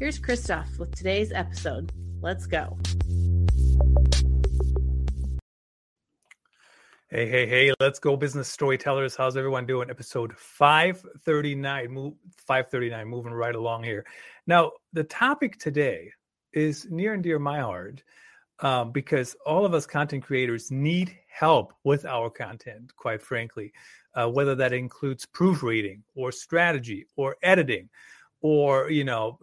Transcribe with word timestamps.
Here's 0.00 0.20
Christoph 0.20 0.78
with 0.78 0.94
today's 0.94 1.32
episode. 1.32 1.90
Let's 2.20 2.46
go. 2.46 2.78
Hey, 7.10 7.28
hey, 7.28 7.46
hey, 7.48 7.72
let's 7.80 7.98
go, 7.98 8.16
business 8.16 8.46
storytellers. 8.46 9.16
How's 9.16 9.36
everyone 9.36 9.66
doing? 9.66 9.90
Episode 9.90 10.36
539, 10.36 11.90
move 11.90 12.14
539, 12.46 13.08
moving 13.08 13.32
right 13.32 13.56
along 13.56 13.82
here. 13.82 14.06
Now, 14.46 14.70
the 14.92 15.02
topic 15.02 15.58
today 15.58 16.12
is 16.52 16.86
near 16.88 17.14
and 17.14 17.22
dear 17.22 17.40
my 17.40 17.58
heart 17.58 18.04
um, 18.60 18.92
because 18.92 19.34
all 19.44 19.64
of 19.64 19.74
us 19.74 19.84
content 19.84 20.22
creators 20.22 20.70
need 20.70 21.18
help 21.26 21.72
with 21.82 22.06
our 22.06 22.30
content, 22.30 22.94
quite 22.94 23.20
frankly, 23.20 23.72
uh, 24.14 24.28
whether 24.28 24.54
that 24.54 24.72
includes 24.72 25.26
proofreading 25.26 26.04
or 26.14 26.30
strategy 26.30 27.04
or 27.16 27.34
editing 27.42 27.88
or, 28.40 28.90
you 28.92 29.02
know, 29.02 29.40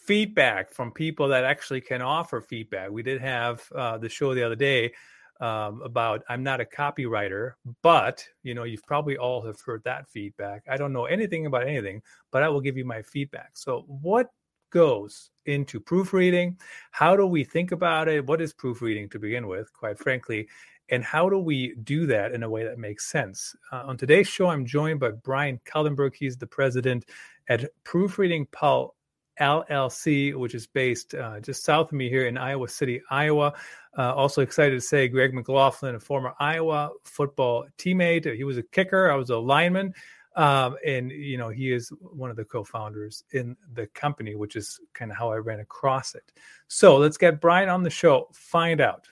feedback 0.00 0.72
from 0.72 0.90
people 0.90 1.28
that 1.28 1.44
actually 1.44 1.80
can 1.80 2.02
offer 2.02 2.40
feedback. 2.40 2.90
We 2.90 3.02
did 3.02 3.20
have 3.20 3.62
uh, 3.74 3.98
the 3.98 4.08
show 4.08 4.34
the 4.34 4.42
other 4.42 4.56
day 4.56 4.92
um, 5.40 5.80
about 5.82 6.22
I'm 6.28 6.42
not 6.42 6.60
a 6.60 6.64
copywriter, 6.64 7.52
but 7.82 8.26
you 8.42 8.54
know 8.54 8.64
you've 8.64 8.86
probably 8.86 9.16
all 9.16 9.44
have 9.46 9.60
heard 9.60 9.82
that 9.84 10.08
feedback. 10.08 10.64
I 10.68 10.76
don't 10.76 10.92
know 10.92 11.06
anything 11.06 11.46
about 11.46 11.66
anything, 11.66 12.02
but 12.30 12.42
I 12.42 12.48
will 12.48 12.60
give 12.60 12.76
you 12.76 12.84
my 12.84 13.02
feedback. 13.02 13.50
So 13.54 13.84
what 13.86 14.30
goes 14.70 15.30
into 15.46 15.80
proofreading? 15.80 16.58
How 16.92 17.16
do 17.16 17.26
we 17.26 17.44
think 17.44 17.72
about 17.72 18.08
it? 18.08 18.26
What 18.26 18.40
is 18.40 18.52
proofreading 18.52 19.08
to 19.10 19.18
begin 19.18 19.48
with, 19.48 19.72
quite 19.72 19.98
frankly? 19.98 20.48
And 20.90 21.04
how 21.04 21.28
do 21.28 21.38
we 21.38 21.74
do 21.84 22.06
that 22.06 22.32
in 22.32 22.42
a 22.42 22.50
way 22.50 22.64
that 22.64 22.78
makes 22.78 23.10
sense? 23.10 23.54
Uh, 23.72 23.84
on 23.86 23.96
today's 23.96 24.26
show, 24.26 24.48
I'm 24.48 24.66
joined 24.66 25.00
by 25.00 25.10
Brian 25.10 25.60
Kaldenberg. 25.64 26.14
He's 26.14 26.36
the 26.36 26.46
president 26.46 27.04
at 27.48 27.70
Proofreading 27.84 28.46
Pal 28.52 28.94
LLC, 29.40 30.34
which 30.34 30.54
is 30.54 30.66
based 30.66 31.14
uh, 31.14 31.40
just 31.40 31.64
south 31.64 31.88
of 31.88 31.92
me 31.92 32.08
here 32.08 32.26
in 32.26 32.36
Iowa 32.36 32.68
City, 32.68 33.02
Iowa. 33.10 33.54
Uh, 33.98 34.14
also 34.14 34.42
excited 34.42 34.74
to 34.74 34.80
say 34.80 35.08
Greg 35.08 35.34
McLaughlin, 35.34 35.96
a 35.96 36.00
former 36.00 36.34
Iowa 36.38 36.90
football 37.04 37.66
teammate. 37.78 38.32
He 38.36 38.44
was 38.44 38.58
a 38.58 38.62
kicker. 38.62 39.10
I 39.10 39.16
was 39.16 39.30
a 39.30 39.38
lineman. 39.38 39.94
Um, 40.36 40.76
and, 40.86 41.10
you 41.10 41.36
know, 41.36 41.48
he 41.48 41.72
is 41.72 41.90
one 42.00 42.30
of 42.30 42.36
the 42.36 42.44
co 42.44 42.62
founders 42.62 43.24
in 43.32 43.56
the 43.72 43.86
company, 43.88 44.36
which 44.36 44.54
is 44.54 44.78
kind 44.94 45.10
of 45.10 45.16
how 45.16 45.32
I 45.32 45.36
ran 45.36 45.60
across 45.60 46.14
it. 46.14 46.32
So 46.68 46.96
let's 46.98 47.16
get 47.16 47.40
Brian 47.40 47.68
on 47.68 47.82
the 47.82 47.90
show, 47.90 48.28
find 48.32 48.80
out 48.80 49.08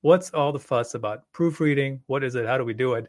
what's 0.00 0.30
all 0.30 0.52
the 0.52 0.58
fuss 0.58 0.94
about 0.94 1.24
proofreading? 1.32 2.02
What 2.06 2.24
is 2.24 2.34
it? 2.34 2.46
How 2.46 2.58
do 2.58 2.64
we 2.64 2.74
do 2.74 2.94
it? 2.94 3.08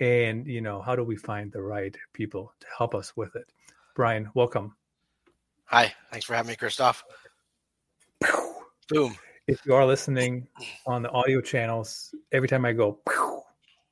And, 0.00 0.46
you 0.46 0.60
know, 0.60 0.80
how 0.80 0.96
do 0.96 1.02
we 1.02 1.16
find 1.16 1.52
the 1.52 1.62
right 1.62 1.96
people 2.12 2.54
to 2.60 2.66
help 2.76 2.94
us 2.94 3.16
with 3.16 3.34
it? 3.36 3.52
Brian, 3.94 4.30
welcome. 4.34 4.74
Hi, 5.70 5.92
thanks 6.10 6.24
for 6.24 6.34
having 6.34 6.48
me, 6.48 6.56
Christoph. 6.56 7.04
Boom. 8.88 9.14
If 9.46 9.66
you 9.66 9.74
are 9.74 9.84
listening 9.84 10.48
on 10.86 11.02
the 11.02 11.10
audio 11.10 11.42
channels, 11.42 12.14
every 12.32 12.48
time 12.48 12.64
I 12.64 12.72
go, 12.72 13.00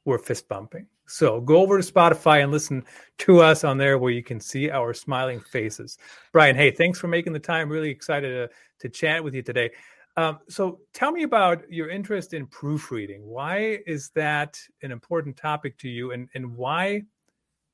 we're 0.06 0.19
fist 0.19 0.49
bumping. 0.49 0.87
So 1.06 1.39
go 1.39 1.59
over 1.59 1.78
to 1.78 1.93
Spotify 1.93 2.43
and 2.43 2.50
listen 2.50 2.83
to 3.19 3.43
us 3.43 3.62
on 3.62 3.77
there 3.77 3.99
where 3.99 4.11
you 4.11 4.23
can 4.23 4.41
see 4.41 4.71
our 4.71 4.95
smiling 4.95 5.39
faces. 5.39 5.99
Brian, 6.33 6.56
hey, 6.56 6.71
thanks 6.71 6.99
for 6.99 7.09
making 7.09 7.34
the 7.34 7.39
time. 7.39 7.69
Really 7.69 7.91
excited 7.91 8.31
to, 8.31 8.49
to 8.81 8.89
chat 8.89 9.23
with 9.23 9.34
you 9.34 9.43
today. 9.43 9.71
Um, 10.17 10.39
so 10.49 10.81
tell 10.95 11.12
me 11.12 11.25
about 11.25 11.71
your 11.71 11.91
interest 11.91 12.33
in 12.33 12.47
proofreading. 12.47 13.27
Why 13.27 13.81
is 13.87 14.09
that 14.15 14.59
an 14.83 14.93
important 14.93 15.37
topic 15.37 15.77
to 15.81 15.91
you 15.91 16.12
and, 16.12 16.31
and 16.34 16.56
why 16.56 17.03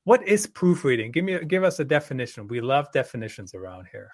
what 0.03 0.27
is 0.27 0.47
proofreading? 0.47 1.11
Give 1.11 1.23
me 1.23 1.39
give 1.45 1.63
us 1.63 1.79
a 1.79 1.85
definition. 1.85 2.47
We 2.47 2.61
love 2.61 2.91
definitions 2.91 3.53
around 3.53 3.87
here. 3.91 4.11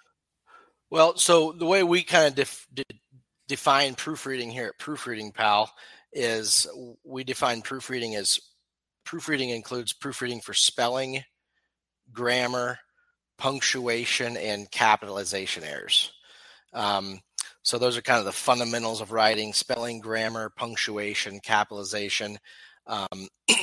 Well, 0.92 1.18
so 1.18 1.52
the 1.52 1.66
way 1.66 1.84
we 1.84 2.04
kind 2.04 2.28
of 2.28 2.36
def, 2.36 2.68
de, 2.74 2.84
define 3.48 3.96
proofreading 3.96 4.52
here 4.52 4.68
at 4.68 4.80
Proofreading 4.80 5.32
Pal 5.32 5.72
is 6.14 6.68
we 7.04 7.24
define 7.24 7.62
proofreading 7.62 8.16
as 8.16 8.40
proofreading 9.06 9.50
includes 9.50 9.94
proofreading 9.94 10.42
for 10.42 10.54
spelling, 10.54 11.24
grammar, 12.12 12.80
punctuation, 13.38 14.38
and 14.38 14.70
capitalization 14.72 15.64
errors. 15.64 16.12
Um, 16.74 17.20
so 17.62 17.78
those 17.78 17.98
are 17.98 18.02
kind 18.02 18.20
of 18.20 18.26
the 18.26 18.32
fundamentals 18.32 19.02
of 19.02 19.12
writing: 19.12 19.54
spelling, 19.54 20.00
grammar, 20.00 20.52
punctuation, 20.56 21.40
capitalization. 21.40 22.38
Um, 22.88 23.28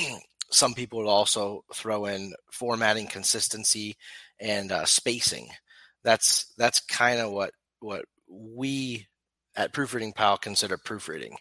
some 0.49 0.73
people 0.73 0.99
would 0.99 1.09
also 1.09 1.63
throw 1.73 2.05
in 2.05 2.33
formatting 2.51 3.07
consistency 3.07 3.95
and 4.39 4.71
uh, 4.71 4.85
spacing. 4.85 5.49
That's 6.03 6.53
that's 6.57 6.79
kind 6.79 7.19
of 7.19 7.31
what 7.31 7.51
what 7.79 8.05
we 8.29 9.07
at 9.55 9.73
Proofreading 9.73 10.13
Pal 10.13 10.37
consider 10.37 10.77
proofreading. 10.77 11.35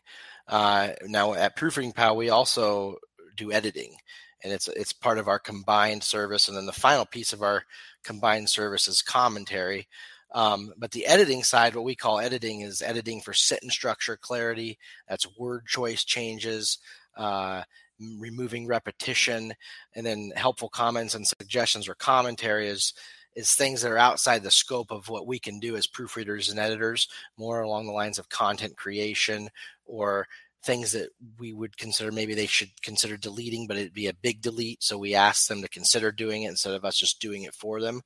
Uh, 0.49 0.91
now 1.05 1.34
at 1.34 1.56
Proofreading 1.56 1.93
Pal, 1.93 2.16
we 2.16 2.31
also 2.31 2.97
do 3.37 3.53
editing, 3.53 3.97
and 4.43 4.53
it's 4.53 4.69
it's 4.69 4.93
part 4.93 5.19
of 5.19 5.28
our 5.28 5.39
combined 5.39 6.03
service. 6.03 6.49
And 6.49 6.56
then 6.56 6.66
the 6.66 6.72
final 6.72 7.05
piece 7.05 7.33
of 7.33 7.43
our 7.43 7.65
combined 8.03 8.49
service 8.49 8.89
is 8.89 9.03
commentary. 9.03 9.89
Um, 10.34 10.72
but 10.77 10.91
the 10.91 11.06
editing 11.06 11.45
side, 11.45 11.75
what 11.75 11.84
we 11.84 11.95
call 11.95 12.19
editing, 12.19 12.62
is 12.62 12.83
editing 12.83 13.21
for 13.21 13.33
sentence 13.33 13.75
structure 13.75 14.16
clarity. 14.16 14.78
That's 15.09 15.39
word 15.39 15.66
choice 15.66 16.05
changes. 16.05 16.78
Uh, 17.16 17.62
removing 18.01 18.67
repetition, 18.67 19.55
and 19.95 20.05
then 20.05 20.33
helpful 20.37 20.69
comments 20.69 21.15
and 21.15 21.27
suggestions 21.27 21.89
or 21.89 21.95
commentary 21.95 22.69
is 22.69 22.93
is 23.34 23.53
things 23.53 23.83
that 23.83 23.93
are 23.93 23.99
outside 23.99 24.43
the 24.43 24.51
scope 24.51 24.91
of 24.91 25.11
what 25.11 25.27
we 25.27 25.39
can 25.39 25.61
do 25.61 25.77
as 25.77 25.87
proofreaders 25.87 26.51
and 26.51 26.59
editors, 26.59 27.07
more 27.37 27.61
along 27.61 27.87
the 27.87 27.93
lines 27.93 28.19
of 28.19 28.31
content 28.31 28.75
creation 28.79 29.51
or 29.84 30.27
things 30.65 30.93
that 30.93 31.11
we 31.39 31.53
would 31.53 31.77
consider 31.77 32.11
maybe 32.11 32.34
they 32.34 32.47
should 32.47 32.71
consider 32.83 33.17
deleting, 33.17 33.67
but 33.67 33.77
it'd 33.77 33.93
be 33.93 34.09
a 34.09 34.15
big 34.15 34.41
delete. 34.41 34.83
So 34.83 34.99
we 34.99 35.15
ask 35.15 35.47
them 35.47 35.63
to 35.63 35.69
consider 35.69 36.11
doing 36.11 36.43
it 36.43 36.49
instead 36.49 36.75
of 36.75 36.84
us 36.84 36.97
just 36.97 37.21
doing 37.21 37.45
it 37.45 37.55
for 37.55 37.81
them. 37.81 38.03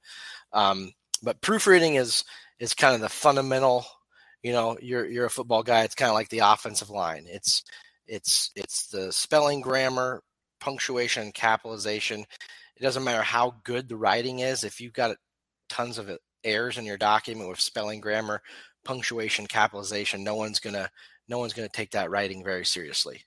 Um, 0.53 0.93
but 1.23 1.41
proofreading 1.41 1.95
is 1.95 2.25
is 2.59 2.75
kind 2.75 2.95
of 2.95 3.01
the 3.01 3.09
fundamental. 3.09 3.87
You 4.43 4.53
know, 4.53 4.79
you're 4.81 5.07
you're 5.07 5.27
a 5.27 5.31
football 5.31 5.63
guy. 5.63 5.85
It's 5.85 5.95
kind 5.95 6.11
of 6.11 6.15
like 6.15 6.29
the 6.29 6.41
offensive 6.41 6.91
line. 6.91 7.25
It's 7.27 7.63
it's 8.11 8.51
it's 8.57 8.89
the 8.89 9.13
spelling, 9.13 9.61
grammar, 9.61 10.23
punctuation, 10.61 11.25
and 11.25 11.35
capitalization. 11.35 12.21
It 12.77 12.83
doesn't 12.83 13.05
matter 13.05 13.23
how 13.23 13.57
good 13.65 13.89
the 13.89 13.97
writing 13.97 14.41
is. 14.41 14.65
If 14.65 14.81
you've 14.81 14.93
got 14.93 15.17
tons 15.69 15.99
of 15.99 16.11
errors 16.45 16.77
in 16.79 16.85
your 16.85 16.99
document 16.99 17.49
with 17.49 17.61
spelling, 17.61 18.01
grammar, 18.01 18.43
punctuation, 18.85 19.47
capitalization, 19.47 20.25
no 20.25 20.35
one's 20.35 20.61
gonna 20.61 20.91
no 21.29 21.39
one's 21.39 21.53
gonna 21.55 21.69
take 21.69 21.93
that 21.93 22.11
writing 22.11 22.45
very 22.45 22.65
seriously 22.65 23.23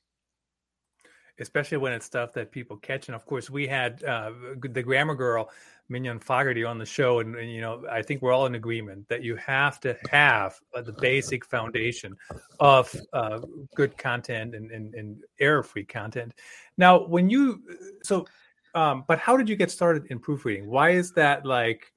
especially 1.39 1.77
when 1.77 1.94
it's 1.94 2.05
stuff 2.05 2.33
that 2.33 2.51
people 2.51 2.77
catch. 2.77 3.07
And 3.07 3.16
of 3.16 3.25
course, 3.25 3.49
we 3.49 3.67
had 3.67 4.03
uh, 4.03 4.31
the 4.61 4.83
grammar 4.83 5.16
girl 5.16 5.49
Mignon 5.89 6.19
Fogarty 6.19 6.63
on 6.63 6.77
the 6.77 6.85
show, 6.85 7.19
and, 7.19 7.35
and, 7.35 7.51
you 7.51 7.62
know, 7.62 7.85
I 7.91 8.01
think 8.01 8.21
we're 8.21 8.31
all 8.31 8.45
in 8.45 8.56
agreement 8.56 9.07
that 9.09 9.21
you 9.21 9.35
have 9.35 9.80
to 9.81 9.95
have 10.09 10.59
uh, 10.75 10.81
the 10.81 10.94
basic 10.94 11.45
foundation 11.45 12.15
of 12.59 12.95
uh, 13.13 13.39
good 13.75 13.97
content 13.97 14.56
and, 14.56 14.71
and, 14.71 14.95
and 14.95 15.18
error-free 15.39 15.85
content. 15.85 16.33
Now, 16.77 17.06
when 17.06 17.30
you 17.30 17.62
so, 18.03 18.25
um, 18.74 19.03
but 19.07 19.19
how 19.19 19.38
did 19.38 19.47
you 19.47 19.56
get 19.56 19.69
started 19.69 20.07
in 20.09 20.19
proofreading? 20.19 20.68
Why 20.68 20.91
is 20.91 21.12
that 21.13 21.45
like? 21.45 21.93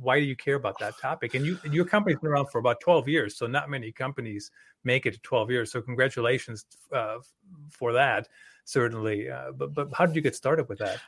Why 0.00 0.20
do 0.20 0.26
you 0.26 0.36
care 0.36 0.54
about 0.54 0.78
that 0.78 0.94
topic? 1.00 1.34
And 1.34 1.44
you, 1.44 1.58
your 1.70 1.84
company's 1.84 2.18
been 2.20 2.30
around 2.30 2.46
for 2.46 2.58
about 2.58 2.80
twelve 2.80 3.08
years, 3.08 3.36
so 3.36 3.46
not 3.46 3.68
many 3.68 3.90
companies 3.92 4.50
make 4.84 5.06
it 5.06 5.14
to 5.14 5.20
twelve 5.20 5.50
years. 5.50 5.72
So 5.72 5.82
congratulations 5.82 6.64
uh, 6.92 7.16
for 7.70 7.92
that, 7.94 8.28
certainly. 8.64 9.28
Uh, 9.28 9.52
but 9.52 9.74
but 9.74 9.88
how 9.92 10.06
did 10.06 10.14
you 10.14 10.22
get 10.22 10.36
started 10.36 10.68
with 10.68 10.78
that? 10.78 11.00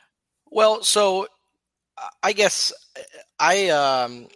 Well, 0.49 0.83
so 0.83 1.27
I 2.21 2.33
guess 2.33 2.73
I 3.39 3.69
um 3.69 4.27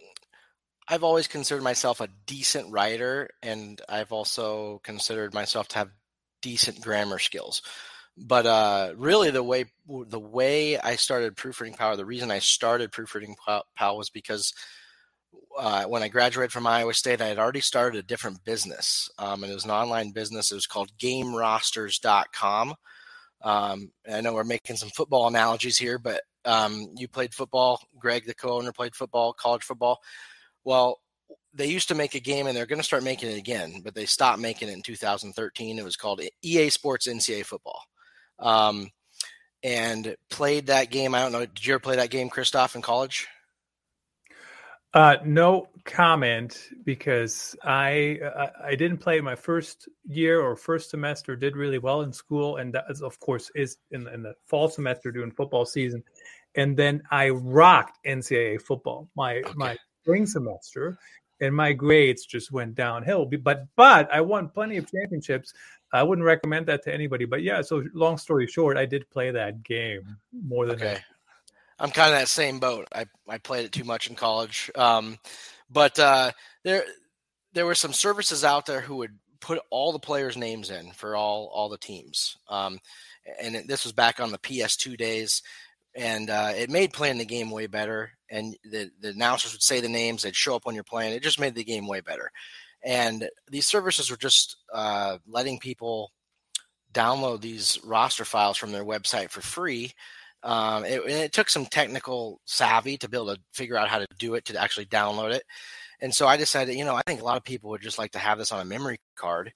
I've 0.88 1.04
always 1.04 1.28
considered 1.28 1.64
myself 1.64 2.00
a 2.00 2.08
decent 2.26 2.72
writer, 2.72 3.30
and 3.42 3.82
I've 3.90 4.12
also 4.12 4.80
considered 4.84 5.34
myself 5.34 5.68
to 5.70 5.80
have 5.80 5.90
decent 6.42 6.80
grammar 6.80 7.20
skills. 7.20 7.62
But 8.18 8.46
uh, 8.46 8.94
really, 8.96 9.30
the 9.30 9.44
way 9.44 9.66
the 9.88 10.20
way 10.20 10.80
I 10.80 10.96
started 10.96 11.36
proofreading 11.36 11.76
Power, 11.76 11.96
the 11.96 12.06
reason 12.06 12.32
I 12.32 12.40
started 12.40 12.92
proofreading 12.92 13.36
pal 13.46 13.98
was 13.98 14.10
because 14.10 14.54
uh, 15.58 15.84
when 15.84 16.02
I 16.02 16.08
graduated 16.08 16.52
from 16.52 16.68
Iowa 16.68 16.94
State, 16.94 17.22
I 17.22 17.28
had 17.28 17.40
already 17.40 17.60
started 17.62 18.00
a 18.00 18.04
different 18.08 18.44
business, 18.46 19.10
um, 19.20 19.44
and 19.44 19.52
it 19.52 19.56
was 19.56 19.66
an 19.66 19.72
online 19.72 20.12
business. 20.12 20.52
It 20.52 20.56
was 20.56 20.68
called 20.68 20.92
GameRosters.com. 20.98 22.76
Um, 23.42 23.92
I 24.12 24.22
know 24.22 24.34
we're 24.34 24.44
making 24.44 24.78
some 24.78 24.90
football 24.90 25.28
analogies 25.28 25.78
here, 25.78 26.00
but 26.00 26.22
um, 26.46 26.88
you 26.96 27.08
played 27.08 27.34
football. 27.34 27.82
Greg, 28.00 28.26
the 28.26 28.34
co-owner, 28.34 28.72
played 28.72 28.96
football, 28.96 29.34
college 29.34 29.64
football. 29.64 30.00
Well, 30.64 31.00
they 31.54 31.68
used 31.68 31.88
to 31.90 31.96
make 31.96 32.16
a 32.16 32.20
game, 32.20 32.48
and 32.48 32.56
they're 32.56 32.66
going 32.66 32.80
to 32.80 32.84
start 32.84 33.04
making 33.04 33.30
it 33.30 33.38
again, 33.38 33.82
but 33.84 33.94
they 33.94 34.06
stopped 34.06 34.40
making 34.40 34.70
it 34.70 34.74
in 34.74 34.82
2013. 34.82 35.80
It 35.80 35.86
was 35.86 35.96
called 35.96 36.22
EA 36.42 36.70
Sports 36.70 37.08
NCAA 37.08 37.46
Football. 37.46 37.82
Um, 38.40 38.90
and 39.64 40.16
played 40.30 40.68
that 40.68 40.92
game. 40.92 41.16
I 41.16 41.22
don't 41.22 41.32
know. 41.32 41.46
Did 41.46 41.66
you 41.66 41.74
ever 41.74 41.80
play 41.80 41.96
that 41.96 42.12
game, 42.12 42.30
Christoph, 42.30 42.76
in 42.76 42.82
college? 42.82 43.28
Uh, 44.96 45.18
no 45.26 45.68
comment 45.84 46.70
because 46.86 47.54
I, 47.62 48.18
I, 48.38 48.50
I 48.68 48.76
didn't 48.76 49.00
play 49.00 49.20
my 49.20 49.36
first 49.36 49.90
year 50.08 50.40
or 50.40 50.56
first 50.56 50.90
semester. 50.90 51.36
Did 51.36 51.58
really 51.58 51.80
well 51.80 52.04
in 52.04 52.14
school, 52.14 52.58
and 52.58 52.74
that 52.74 52.86
is, 52.90 53.02
of 53.02 53.20
course 53.20 53.52
is 53.56 53.78
in, 53.92 54.08
in 54.08 54.24
the 54.24 54.36
fall 54.46 54.70
semester 54.70 55.12
during 55.12 55.32
football 55.32 55.66
season. 55.66 56.02
And 56.56 56.78
then 56.78 57.04
I 57.12 57.30
rocked 57.30 58.00
NCAA 58.06 58.62
football 58.62 59.10
my 59.18 59.40
okay. 59.40 59.52
my 59.58 59.78
spring 60.02 60.26
semester, 60.26 60.98
and 61.42 61.54
my 61.54 61.74
grades 61.74 62.26
just 62.26 62.54
went 62.54 62.76
downhill. 62.76 63.26
But 63.26 63.68
but 63.76 64.10
I 64.14 64.22
won 64.22 64.48
plenty 64.48 64.78
of 64.78 64.90
championships. 64.90 65.54
I 65.94 66.04
wouldn't 66.04 66.26
recommend 66.26 66.68
that 66.68 66.84
to 66.84 66.94
anybody. 66.94 67.26
But 67.26 67.42
yeah, 67.42 67.62
so 67.62 67.84
long 67.94 68.18
story 68.18 68.48
short, 68.48 68.78
I 68.78 68.86
did 68.86 69.10
play 69.10 69.32
that 69.32 69.64
game 69.64 70.18
more 70.32 70.66
than 70.66 70.76
okay. 70.76 71.00
I'm 71.80 71.92
kind 71.92 72.14
of 72.14 72.20
that 72.20 72.30
same 72.30 72.60
boat. 72.60 72.88
I, 72.94 73.06
I 73.28 73.38
played 73.38 73.66
it 73.66 73.72
too 73.72 73.84
much 73.84 74.10
in 74.10 74.16
college. 74.16 74.72
Um, 74.76 75.18
but 75.70 75.98
uh, 76.00 76.32
there 76.64 76.86
there 77.54 77.66
were 77.66 77.76
some 77.76 77.94
services 77.94 78.44
out 78.44 78.66
there 78.66 78.82
who 78.82 78.98
would 78.98 79.18
put 79.40 79.60
all 79.70 79.92
the 79.92 80.00
players' 80.00 80.38
names 80.38 80.70
in 80.70 80.92
for 80.92 81.16
all 81.16 81.52
all 81.54 81.70
the 81.70 81.78
teams. 81.78 82.38
Um, 82.50 82.80
and 83.42 83.56
it, 83.56 83.68
this 83.68 83.84
was 83.84 83.94
back 83.94 84.20
on 84.20 84.32
the 84.32 84.38
PS2 84.38 84.98
days, 84.98 85.42
and 85.96 86.30
uh, 86.30 86.52
it 86.56 86.70
made 86.70 86.94
playing 86.94 87.18
the 87.18 87.26
game 87.26 87.52
way 87.52 87.68
better. 87.68 88.12
And 88.30 88.56
the 88.64 88.92
the 89.00 89.10
announcers 89.10 89.54
would 89.54 89.64
say 89.64 89.82
the 89.82 89.90
names; 89.90 90.24
they'd 90.24 90.36
show 90.36 90.56
up 90.56 90.66
when 90.66 90.76
you're 90.76 90.84
playing. 90.84 91.14
It 91.14 91.24
just 91.24 91.40
made 91.40 91.56
the 91.56 91.64
game 91.64 91.88
way 91.88 92.02
better. 92.02 92.32
And 92.86 93.28
these 93.50 93.68
services 93.68 94.10
were 94.10 94.18
just 94.18 94.58
uh, 94.74 95.18
letting 95.28 95.60
people 95.60 96.12
download 96.94 97.42
these 97.42 97.80
roster 97.84 98.24
files 98.24 98.58
from 98.58 98.72
their 98.72 98.86
website 98.86 99.30
for 99.30 99.42
free 99.42 99.92
um, 100.46 100.86
it, 100.86 101.02
it, 101.08 101.34
took 101.34 101.50
some 101.50 101.66
technical 101.66 102.40
savvy 102.46 102.98
to 102.98 103.10
be 103.10 103.18
able 103.18 103.34
to 103.34 103.42
figure 103.52 103.78
out 103.78 103.88
how 103.88 103.98
to 103.98 104.06
do 104.20 104.36
it 104.36 104.46
to 104.46 104.62
actually 104.62 104.86
download 104.86 105.34
it. 105.34 105.44
And 106.02 106.14
so 106.14 106.28
I 106.28 106.38
decided, 106.38 106.76
you 106.76 106.86
know, 106.86 106.94
I 106.94 107.02
think 107.08 107.20
a 107.20 107.26
lot 107.26 107.38
of 107.38 107.44
people 107.44 107.72
would 107.72 107.82
just 107.82 107.98
like 107.98 108.12
to 108.12 108.20
have 108.20 108.38
this 108.38 108.52
on 108.52 108.62
a 108.62 108.66
memory 108.66 109.00
card 109.16 109.52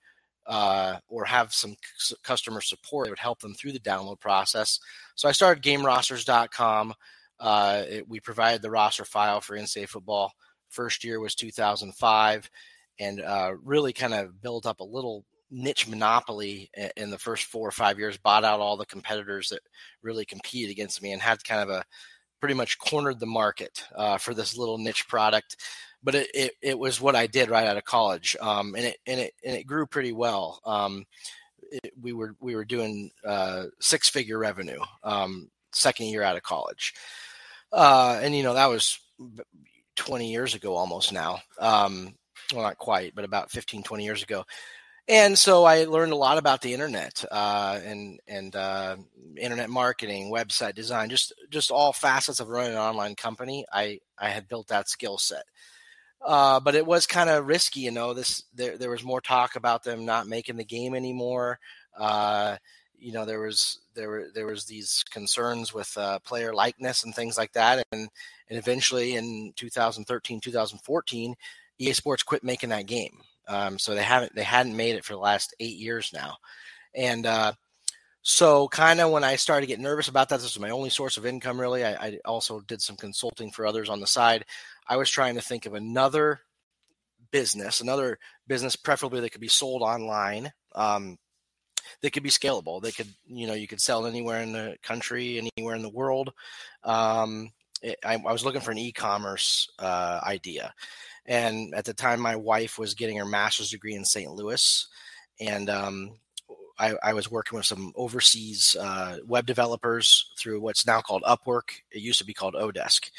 uh, 0.48 0.98
or 1.08 1.26
have 1.26 1.54
some 1.54 1.76
c- 1.96 2.16
customer 2.24 2.60
support 2.60 3.06
that 3.06 3.12
would 3.12 3.20
help 3.20 3.40
them 3.40 3.54
through 3.54 3.74
the 3.74 3.80
download 3.80 4.20
process. 4.20 4.80
So 5.14 5.30
I 5.30 5.32
started 5.32 5.64
GameRosters.com. 5.64 6.96
Uh, 7.40 7.84
it, 7.88 8.10
we 8.10 8.20
provided 8.20 8.64
the 8.64 8.72
roster 8.72 9.06
file 9.06 9.42
for 9.42 9.56
NCAA 9.56 9.88
football. 9.88 10.32
First 10.70 11.04
year 11.04 11.20
was 11.20 11.36
2005, 11.36 12.50
and 13.00 13.22
uh, 13.22 13.54
really 13.64 13.94
kind 13.94 14.14
of 14.14 14.42
built 14.42 14.66
up 14.66 14.80
a 14.80 14.86
little 14.86 15.26
niche 15.52 15.88
monopoly 15.88 16.70
in 16.96 17.10
the 17.10 17.18
first 17.18 17.46
four 17.46 17.68
or 17.68 17.72
five 17.72 17.98
years, 17.98 18.18
bought 18.18 18.44
out 18.44 18.60
all 18.60 18.78
the 18.78 18.86
competitors 18.86 19.50
that 19.50 19.62
really 20.04 20.26
competed 20.26 20.72
against 20.72 21.02
me, 21.02 21.12
and 21.12 21.22
had 21.22 21.44
kind 21.44 21.62
of 21.62 21.70
a 21.70 21.84
pretty 22.40 22.56
much 22.56 22.78
cornered 22.78 23.20
the 23.20 23.26
market 23.26 23.84
uh, 23.96 24.18
for 24.18 24.34
this 24.34 24.58
little 24.58 24.78
niche 24.78 25.08
product. 25.08 25.58
But 26.02 26.16
it, 26.16 26.30
it, 26.34 26.52
it, 26.62 26.80
was 26.80 27.02
what 27.02 27.16
I 27.16 27.28
did 27.28 27.50
right 27.50 27.68
out 27.68 27.76
of 27.76 27.84
college, 27.84 28.38
um, 28.40 28.76
and 28.76 28.86
it 28.86 28.98
and 29.06 29.20
it 29.20 29.34
and 29.44 29.56
it 29.56 29.68
grew 29.68 29.86
pretty 29.86 30.14
well. 30.14 30.62
Um, 30.66 31.06
it, 31.72 31.92
we 32.00 32.14
were 32.14 32.36
we 32.40 32.56
were 32.56 32.64
doing 32.64 33.12
uh, 33.26 33.66
six 33.82 34.08
figure 34.08 34.40
revenue 34.40 34.80
um, 35.04 35.50
second 35.74 36.08
year 36.08 36.24
out 36.24 36.38
of 36.38 36.44
college, 36.44 36.94
uh, 37.74 38.18
and 38.24 38.34
you 38.34 38.44
know 38.44 38.54
that 38.54 38.70
was 38.70 38.98
20 39.98 40.32
years 40.32 40.56
ago 40.56 40.76
almost 40.76 41.12
now. 41.12 41.40
Um, 41.60 42.16
well, 42.54 42.64
not 42.64 42.78
quite, 42.78 43.16
but 43.16 43.26
about 43.26 43.52
15, 43.52 43.84
20 43.84 44.04
years 44.04 44.24
ago 44.24 44.46
and 45.10 45.38
so 45.38 45.64
I 45.66 45.86
learned 45.86 46.12
a 46.12 46.16
lot 46.18 46.38
about 46.38 46.62
the 46.62 46.72
internet 46.72 47.26
uh, 47.32 47.80
and 47.84 48.20
and 48.28 48.56
uh, 48.56 48.96
internet 49.38 49.72
marketing, 49.72 50.32
website 50.32 50.76
design, 50.76 51.10
just 51.10 51.34
just 51.50 51.72
all 51.72 51.92
facets 51.92 52.40
of 52.40 52.48
running 52.48 52.74
an 52.74 52.78
online 52.78 53.16
company. 53.16 53.66
I 53.74 54.02
I 54.20 54.30
had 54.30 54.48
built 54.48 54.68
that 54.68 54.88
skill 54.88 55.18
set, 55.18 55.46
uh, 56.24 56.60
but 56.60 56.76
it 56.76 56.86
was 56.86 57.08
kind 57.08 57.28
of 57.28 57.48
risky. 57.48 57.80
You 57.82 57.92
know, 57.92 58.14
this 58.14 58.44
there 58.54 58.78
there 58.78 58.92
was 58.92 59.04
more 59.04 59.20
talk 59.20 59.56
about 59.56 59.84
them 59.84 60.06
not 60.06 60.28
making 60.28 60.58
the 60.58 60.64
game 60.64 60.94
anymore. 60.94 61.58
Uh, 61.98 62.58
you 63.00 63.12
know, 63.12 63.26
there 63.26 63.40
was 63.40 63.80
there 63.96 64.10
were 64.10 64.28
there 64.36 64.46
was 64.46 64.66
these 64.66 65.04
concerns 65.10 65.74
with 65.74 65.92
uh, 65.98 66.20
player 66.20 66.54
likeness 66.54 67.04
and 67.04 67.16
things 67.16 67.36
like 67.36 67.54
that, 67.54 67.84
and 67.92 68.10
and 68.48 68.60
eventually 68.60 69.16
in 69.16 69.54
2013 69.56 70.40
2014, 70.40 71.36
EA 71.80 71.94
Sports 71.94 72.24
quit 72.24 72.44
making 72.44 72.70
that 72.70 72.86
game. 72.86 73.20
Um, 73.48 73.80
so 73.80 73.96
they 73.96 74.04
haven't 74.04 74.36
they 74.36 74.44
hadn't 74.44 74.76
made 74.76 74.96
it 74.96 75.04
for 75.04 75.14
the 75.14 75.20
last 75.20 75.56
eight 75.60 75.78
years 75.78 76.12
now, 76.14 76.38
and 76.94 77.26
uh, 77.26 77.54
so 78.22 78.68
kind 78.68 79.00
of 79.00 79.12
when 79.12 79.24
I 79.24 79.38
started 79.38 79.62
to 79.66 79.72
get 79.72 79.80
nervous 79.80 80.08
about 80.08 80.30
that, 80.30 80.38
this 80.38 80.56
was 80.56 80.62
my 80.62 80.70
only 80.70 80.90
source 80.90 81.18
of 81.18 81.26
income 81.26 81.60
really. 81.60 81.84
I, 81.84 81.94
I, 81.94 82.20
also 82.26 82.60
did 82.60 82.82
some 82.82 82.96
consulting 82.96 83.50
for 83.50 83.66
others 83.66 83.90
on 83.90 84.02
the 84.02 84.08
side. 84.08 84.46
I 84.88 84.98
was 84.98 85.10
trying 85.10 85.36
to 85.36 85.42
think 85.42 85.66
of 85.66 85.74
another 85.74 86.42
business, 87.32 87.82
another 87.82 88.20
business 88.48 88.76
preferably 88.76 89.22
that 89.22 89.32
could 89.32 89.42
be 89.42 89.48
sold 89.48 89.82
online. 89.82 90.52
Um, 90.76 91.18
that 92.02 92.12
could 92.12 92.24
be 92.24 92.30
scalable. 92.30 92.82
They 92.82 92.92
could, 92.92 93.08
you 93.26 93.48
know, 93.48 93.54
you 93.54 93.68
could 93.68 93.82
sell 93.82 94.06
anywhere 94.06 94.42
in 94.42 94.52
the 94.52 94.78
country, 94.84 95.50
anywhere 95.58 95.76
in 95.76 95.82
the 95.82 95.90
world. 95.90 96.32
Um, 96.84 97.52
it, 97.82 97.98
I, 98.04 98.16
I, 98.16 98.32
was 98.32 98.44
looking 98.44 98.62
for 98.62 98.72
an 98.72 98.78
e-commerce 98.78 99.70
uh, 99.80 100.20
idea, 100.24 100.74
and 101.26 101.74
at 101.74 101.86
the 101.86 101.94
time, 101.94 102.20
my 102.20 102.36
wife 102.36 102.78
was 102.78 102.94
getting 102.94 103.18
her 103.18 103.26
master's 103.26 103.72
degree 103.72 103.96
in 103.96 104.06
St. 104.06 104.32
Louis, 104.32 104.88
and 105.40 105.70
um, 105.70 106.12
I, 106.78 106.96
I, 107.04 107.14
was 107.14 107.30
working 107.32 107.58
with 107.58 107.66
some 107.66 107.94
overseas 107.96 108.76
uh, 108.80 109.18
web 109.26 109.46
developers 109.46 110.32
through 110.38 110.62
what's 110.62 110.86
now 110.86 111.02
called 111.02 111.24
Upwork. 111.24 111.82
It 111.92 112.02
used 112.02 112.20
to 112.20 112.26
be 112.26 112.34
called 112.34 112.56
Odesk, 112.56 113.10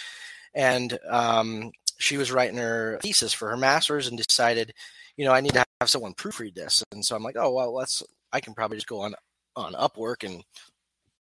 and 0.54 0.98
um, 1.08 1.72
she 1.98 2.16
was 2.16 2.32
writing 2.32 2.56
her 2.56 2.98
thesis 3.02 3.32
for 3.32 3.50
her 3.50 3.56
master's 3.56 4.08
and 4.08 4.18
decided, 4.18 4.72
you 5.16 5.24
know, 5.24 5.32
I 5.32 5.40
need 5.40 5.52
to 5.52 5.64
have 5.80 5.90
someone 5.90 6.14
proofread 6.14 6.54
this. 6.54 6.82
And 6.92 7.04
so 7.04 7.14
I'm 7.14 7.22
like, 7.22 7.36
oh 7.38 7.52
well, 7.52 7.74
let's. 7.74 8.02
I 8.32 8.40
can 8.40 8.54
probably 8.54 8.76
just 8.76 8.86
go 8.86 9.00
on 9.00 9.14
on 9.56 9.74
Upwork 9.74 10.24
and 10.24 10.42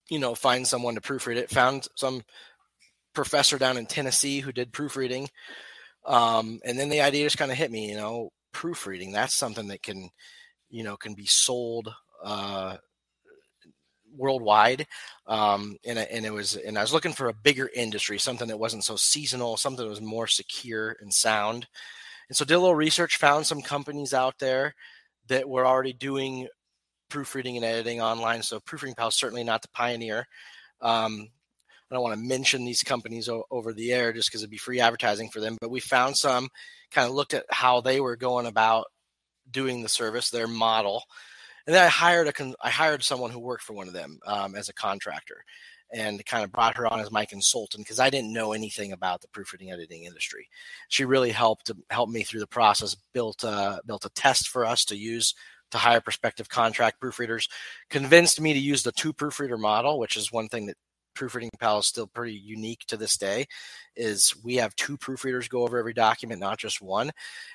you 0.08 0.18
know 0.18 0.34
find 0.34 0.66
someone 0.66 0.94
to 0.94 1.00
proofread 1.00 1.36
it. 1.36 1.50
Found 1.50 1.88
some 1.96 2.22
professor 3.14 3.58
down 3.58 3.76
in 3.76 3.86
Tennessee 3.86 4.40
who 4.40 4.52
did 4.52 4.72
proofreading 4.72 5.28
um, 6.08 6.60
and 6.64 6.78
then 6.78 6.88
the 6.88 7.02
idea 7.02 7.26
just 7.26 7.38
kind 7.38 7.52
of 7.52 7.58
hit 7.58 7.70
me, 7.70 7.90
you 7.90 7.96
know, 7.96 8.30
proofreading. 8.52 9.12
That's 9.12 9.34
something 9.34 9.68
that 9.68 9.82
can, 9.82 10.08
you 10.70 10.82
know, 10.82 10.96
can 10.96 11.12
be 11.14 11.26
sold 11.26 11.92
uh, 12.24 12.78
worldwide. 14.16 14.86
Um, 15.26 15.76
and, 15.86 15.98
and 15.98 16.24
it 16.24 16.32
was, 16.32 16.56
and 16.56 16.78
I 16.78 16.80
was 16.80 16.94
looking 16.94 17.12
for 17.12 17.28
a 17.28 17.34
bigger 17.34 17.70
industry, 17.74 18.18
something 18.18 18.48
that 18.48 18.58
wasn't 18.58 18.84
so 18.84 18.96
seasonal, 18.96 19.58
something 19.58 19.84
that 19.84 19.90
was 19.90 20.00
more 20.00 20.26
secure 20.26 20.96
and 21.00 21.12
sound. 21.12 21.66
And 22.30 22.36
so 22.36 22.46
did 22.46 22.54
a 22.54 22.58
little 22.58 22.74
research, 22.74 23.18
found 23.18 23.46
some 23.46 23.60
companies 23.60 24.14
out 24.14 24.38
there 24.38 24.74
that 25.28 25.46
were 25.46 25.66
already 25.66 25.92
doing 25.92 26.48
proofreading 27.10 27.56
and 27.56 27.64
editing 27.66 28.00
online. 28.00 28.42
So 28.42 28.60
Proofreading 28.60 28.94
Pal 28.94 29.10
certainly 29.10 29.44
not 29.44 29.60
the 29.60 29.68
pioneer. 29.68 30.26
Um, 30.80 31.28
I 31.90 31.94
don't 31.94 32.02
want 32.02 32.18
to 32.18 32.26
mention 32.26 32.64
these 32.64 32.82
companies 32.82 33.28
o- 33.28 33.44
over 33.50 33.72
the 33.72 33.92
air 33.92 34.12
just 34.12 34.28
because 34.28 34.42
it'd 34.42 34.50
be 34.50 34.58
free 34.58 34.80
advertising 34.80 35.30
for 35.30 35.40
them, 35.40 35.56
but 35.60 35.70
we 35.70 35.80
found 35.80 36.16
some, 36.16 36.48
kind 36.90 37.08
of 37.08 37.14
looked 37.14 37.34
at 37.34 37.44
how 37.50 37.80
they 37.80 38.00
were 38.00 38.16
going 38.16 38.46
about 38.46 38.86
doing 39.50 39.82
the 39.82 39.88
service, 39.88 40.30
their 40.30 40.46
model, 40.48 41.04
and 41.66 41.74
then 41.74 41.84
I 41.84 41.88
hired 41.88 42.28
a 42.28 42.32
con- 42.32 42.54
I 42.62 42.70
hired 42.70 43.02
someone 43.02 43.30
who 43.30 43.40
worked 43.40 43.62
for 43.62 43.74
one 43.74 43.88
of 43.88 43.94
them 43.94 44.18
um, 44.26 44.54
as 44.54 44.68
a 44.70 44.74
contractor, 44.74 45.44
and 45.92 46.24
kind 46.26 46.44
of 46.44 46.52
brought 46.52 46.76
her 46.76 46.86
on 46.86 47.00
as 47.00 47.10
my 47.10 47.24
consultant 47.24 47.84
because 47.84 48.00
I 48.00 48.10
didn't 48.10 48.32
know 48.32 48.52
anything 48.52 48.92
about 48.92 49.20
the 49.20 49.28
proofreading 49.28 49.70
editing 49.70 50.04
industry. 50.04 50.48
She 50.88 51.04
really 51.04 51.30
helped 51.30 51.66
to 51.66 51.76
help 51.90 52.10
me 52.10 52.22
through 52.22 52.40
the 52.40 52.46
process. 52.46 52.96
built 53.14 53.44
a, 53.44 53.80
built 53.86 54.04
a 54.04 54.10
test 54.10 54.48
for 54.48 54.64
us 54.66 54.84
to 54.86 54.96
use 54.96 55.34
to 55.70 55.78
hire 55.78 56.00
prospective 56.00 56.48
contract 56.48 57.00
proofreaders. 57.00 57.48
Convinced 57.90 58.40
me 58.40 58.52
to 58.54 58.58
use 58.58 58.82
the 58.82 58.92
two 58.92 59.12
proofreader 59.12 59.58
model, 59.58 59.98
which 59.98 60.16
is 60.16 60.32
one 60.32 60.48
thing 60.48 60.66
that 60.66 60.76
proofreading 61.18 61.50
pal 61.58 61.80
is 61.80 61.86
still 61.88 62.06
pretty 62.06 62.32
unique 62.32 62.84
to 62.86 62.96
this 62.96 63.16
day 63.16 63.44
is 63.96 64.32
we 64.44 64.54
have 64.54 64.74
two 64.76 64.96
proofreaders 64.96 65.48
go 65.48 65.64
over 65.64 65.76
every 65.76 65.92
document 65.92 66.40
not 66.40 66.58
just 66.58 66.80
one. 66.80 67.10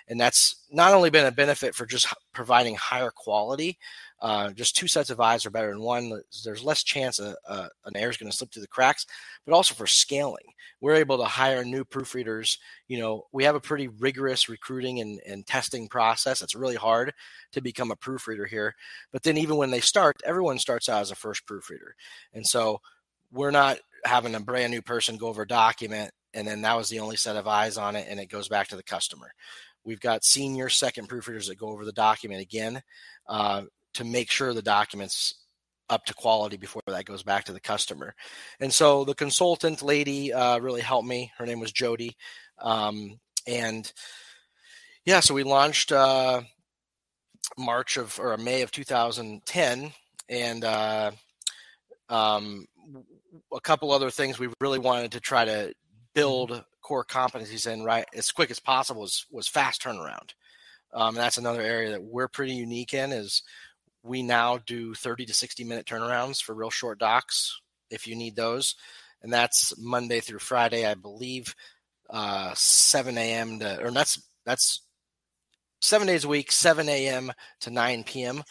And 0.10 0.20
that's 0.20 0.66
not 0.70 0.94
only 0.94 1.10
been 1.10 1.26
a 1.26 1.32
benefit 1.32 1.74
for 1.74 1.86
just 1.86 2.14
providing 2.34 2.76
higher 2.76 3.10
quality 3.10 3.80
uh, 4.24 4.52
just 4.52 4.78
two 4.78 4.88
sets 4.88 5.10
of 5.10 5.20
eyes 5.20 5.46
are 5.46 5.50
better 5.50 5.70
than 5.70 5.82
one 5.82 6.22
there's 6.46 6.64
less 6.64 6.82
chance 6.82 7.20
a, 7.20 7.36
a, 7.48 7.68
an 7.86 7.98
error 7.98 8.10
is 8.10 8.16
going 8.16 8.32
to 8.32 8.36
slip 8.36 8.52
through 8.52 8.62
the 8.62 8.68
cracks 8.68 9.06
but 9.46 9.54
also 9.54 9.74
for 9.76 9.86
scaling. 9.86 10.46
We're 10.80 10.96
able 10.96 11.18
to 11.18 11.26
hire 11.26 11.64
new 11.64 11.84
proofreaders 11.84 12.58
you 12.88 13.00
know 13.00 13.26
we 13.34 13.44
have 13.44 13.56
a 13.56 13.60
pretty 13.60 13.88
rigorous 13.88 14.48
recruiting 14.48 15.02
and, 15.02 15.20
and 15.28 15.46
testing 15.46 15.88
process. 15.88 16.42
It's 16.42 16.56
really 16.56 16.76
hard 16.76 17.14
to 17.52 17.62
become 17.62 17.92
a 17.92 17.96
proofreader 17.96 18.46
here 18.46 18.76
but 19.12 19.24
then 19.24 19.38
even 19.38 19.58
when 19.58 19.72
they 19.72 19.82
start 19.82 20.16
everyone 20.26 20.58
starts 20.58 20.90
out 20.90 21.02
as 21.02 21.12
a 21.12 21.16
first 21.16 21.46
proofreader. 21.46 21.96
And 22.34 22.46
so 22.48 22.80
we're 23.34 23.52
not 23.52 23.78
having 24.06 24.36
a 24.36 24.40
brand 24.40 24.72
new 24.72 24.82
person 24.82 25.18
go 25.18 25.28
over 25.28 25.46
document 25.46 26.12
and 26.34 26.48
then 26.48 26.62
that 26.62 26.78
was 26.78 26.90
the 26.90 27.00
only 27.00 27.16
set 27.16 27.36
of 27.36 27.48
eyes 27.48 27.78
on 27.78 27.96
it 27.96 28.08
and 28.10 28.20
it 28.20 28.30
goes 28.30 28.48
back 28.48 28.68
to 28.68 28.76
the 28.76 28.84
customer. 28.84 29.34
We've 29.84 30.00
got 30.00 30.24
senior 30.24 30.70
second 30.70 31.10
proofreaders 31.10 31.48
that 31.48 31.58
go 31.58 31.70
over 31.70 31.86
the 31.86 31.92
document 31.92 32.42
again 32.42 32.82
uh, 33.28 33.64
to 33.96 34.04
make 34.04 34.32
sure 34.32 34.54
the 34.54 34.62
documents 34.62 35.36
up 35.90 36.06
to 36.06 36.14
quality 36.14 36.58
before 36.58 36.82
that 36.88 37.06
goes 37.06 37.24
back 37.24 37.46
to 37.46 37.54
the 37.54 37.60
customer. 37.60 38.16
And 38.60 38.74
so 38.74 39.04
the 39.04 39.14
consultant 39.14 39.82
lady 39.82 40.34
uh, 40.34 40.60
really 40.60 40.82
helped 40.82 41.08
me. 41.08 41.32
Her 41.38 41.46
name 41.46 41.60
was 41.60 41.72
jody. 41.72 42.16
Um, 42.60 43.20
and 43.46 43.92
yeah 45.06 45.20
so 45.20 45.34
we 45.34 45.44
launched 45.44 45.92
uh, 45.92 46.42
march 47.58 47.98
of 47.98 48.18
or 48.20 48.38
may 48.38 48.62
of 48.62 48.72
2010 48.72 49.92
and 50.30 50.64
uh, 50.64 51.12
um, 52.10 52.66
a 53.54 53.60
couple 53.62 53.92
other 53.92 54.10
things 54.10 54.40
we 54.40 54.50
really 54.62 54.80
wanted 54.80 55.12
to 55.12 55.20
try 55.20 55.46
to 55.46 55.74
build 56.14 56.64
core 56.82 57.06
competencies 57.06 57.72
in 57.72 57.84
right 57.84 58.06
as 58.14 58.32
quick 58.32 58.52
as 58.52 58.60
possible 58.60 59.02
was 59.02 59.26
was 59.32 59.48
fast 59.48 59.82
turnaround. 59.82 60.34
Um, 60.94 61.10
and 61.10 61.18
that's 61.18 61.38
another 61.38 61.62
area 61.62 61.92
that 61.92 62.04
we're 62.04 62.28
pretty 62.28 62.54
unique 62.54 62.94
in 62.94 63.12
is 63.12 63.42
we 64.04 64.22
now 64.22 64.60
do 64.66 64.94
30 64.94 65.26
to 65.26 65.34
60 65.34 65.64
minute 65.64 65.86
turnarounds 65.86 66.42
for 66.42 66.54
real 66.54 66.70
short 66.70 67.00
docs 67.00 67.60
if 67.90 68.06
you 68.06 68.16
need 68.16 68.36
those. 68.36 68.76
And 69.22 69.32
that's 69.32 69.74
Monday 69.80 70.20
through 70.20 70.40
Friday, 70.40 70.86
I 70.86 70.96
believe, 70.96 71.56
uh, 72.10 72.52
7 72.54 73.18
a.m. 73.18 73.60
to, 73.60 73.82
or 73.82 73.92
that's, 73.92 74.22
that's 74.46 74.82
seven 75.82 76.08
days 76.08 76.26
a 76.26 76.28
week, 76.28 76.52
7 76.52 76.88
a.m. 76.90 77.32
to 77.62 77.72
9 77.72 78.04
p.m. 78.04 78.44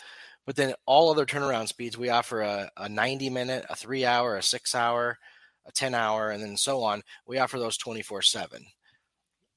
But 0.44 0.56
then 0.56 0.74
all 0.86 1.10
other 1.10 1.26
turnaround 1.26 1.68
speeds, 1.68 1.96
we 1.96 2.08
offer 2.08 2.40
a, 2.40 2.70
a 2.76 2.88
90 2.88 3.30
minute, 3.30 3.64
a 3.68 3.76
three 3.76 4.04
hour, 4.04 4.36
a 4.36 4.42
six 4.42 4.74
hour, 4.74 5.18
a 5.66 5.72
10 5.72 5.94
hour, 5.94 6.30
and 6.30 6.42
then 6.42 6.56
so 6.56 6.82
on. 6.82 7.02
We 7.26 7.38
offer 7.38 7.58
those 7.58 7.76
24 7.76 8.22
7. 8.22 8.66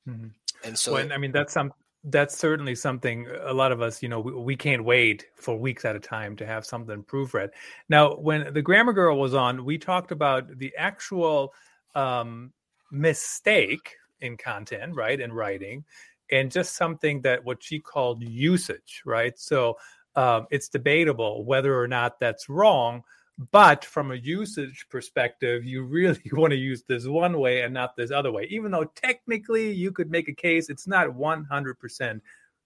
Mm-hmm. 0.08 0.28
And 0.64 0.78
so, 0.78 0.94
when, 0.94 1.12
I 1.12 1.18
mean, 1.18 1.32
that's 1.32 1.54
some, 1.54 1.74
that's 2.06 2.38
certainly 2.38 2.76
something 2.76 3.28
a 3.44 3.54
lot 3.54 3.72
of 3.72 3.82
us, 3.82 4.04
you 4.04 4.10
know, 4.10 4.20
we, 4.20 4.34
we, 4.34 4.56
can't 4.56 4.84
wait 4.84 5.26
for 5.36 5.58
weeks 5.58 5.86
at 5.86 5.96
a 5.96 6.00
time 6.00 6.36
to 6.38 6.46
have 6.46 6.66
something 6.66 7.04
proofread. 7.04 7.50
Now, 7.90 8.16
when 8.16 8.54
the 8.54 8.62
Grammar 8.62 8.94
Girl 8.94 9.20
was 9.20 9.34
on, 9.34 9.66
we 9.66 9.78
talked 9.78 10.12
about 10.12 10.58
the 10.58 10.74
actual 10.78 11.54
um, 11.96 12.54
mistake 12.92 13.96
in 14.22 14.38
content, 14.38 14.96
right, 14.96 15.20
in 15.20 15.34
writing, 15.34 15.84
and 16.32 16.52
just 16.52 16.76
something 16.76 17.22
that 17.22 17.44
what 17.44 17.64
she 17.64 17.80
called 17.80 18.24
usage, 18.24 19.02
right? 19.06 19.38
So 19.38 19.78
um, 20.16 20.48
it's 20.52 20.70
debatable 20.70 21.44
whether 21.46 21.80
or 21.80 21.88
not 21.88 22.20
that's 22.20 22.50
wrong. 22.50 23.04
But 23.52 23.84
from 23.84 24.12
a 24.12 24.16
usage 24.16 24.86
perspective, 24.90 25.66
you 25.66 25.84
really 25.84 26.22
want 26.32 26.52
to 26.52 26.58
use 26.58 26.84
this 26.84 27.06
one 27.06 27.38
way 27.38 27.62
and 27.64 27.74
not 27.74 27.96
this 27.96 28.12
other 28.12 28.32
way. 28.32 28.48
Even 28.50 28.72
though 28.72 28.86
technically 28.96 29.72
you 29.72 29.92
could 29.92 30.10
make 30.10 30.30
a 30.30 30.34
case, 30.34 30.70
it's 30.70 30.88
not 30.88 31.08
100% 31.08 32.22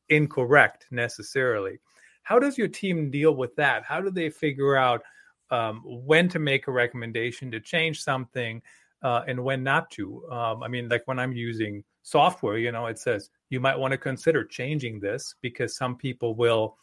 incorrect 0.09 0.85
necessarily. 0.91 1.79
How 2.23 2.37
does 2.37 2.57
your 2.57 2.67
team 2.67 3.09
deal 3.09 3.33
with 3.33 3.55
that? 3.55 3.83
How 3.83 4.01
do 4.01 4.11
they 4.11 4.29
figure 4.29 4.75
out 4.75 5.01
um, 5.49 5.81
when 5.85 6.29
to 6.29 6.37
make 6.37 6.67
a 6.67 6.71
recommendation 6.71 7.49
to 7.49 7.59
change 7.59 8.03
something 8.03 8.61
uh, 9.01 9.23
and 9.27 9.43
when 9.43 9.63
not 9.63 9.89
to? 9.91 10.23
Um, 10.29 10.61
I 10.61 10.67
mean, 10.67 10.89
like 10.89 11.07
when 11.07 11.17
I'm 11.17 11.33
using 11.33 11.83
software, 12.03 12.59
you 12.59 12.71
know, 12.71 12.85
it 12.85 12.99
says 12.99 13.31
you 13.49 13.59
might 13.59 13.77
want 13.77 13.93
to 13.93 13.97
consider 13.97 14.43
changing 14.43 14.99
this 14.99 15.33
because 15.41 15.75
some 15.75 15.95
people 15.95 16.35
will 16.35 16.77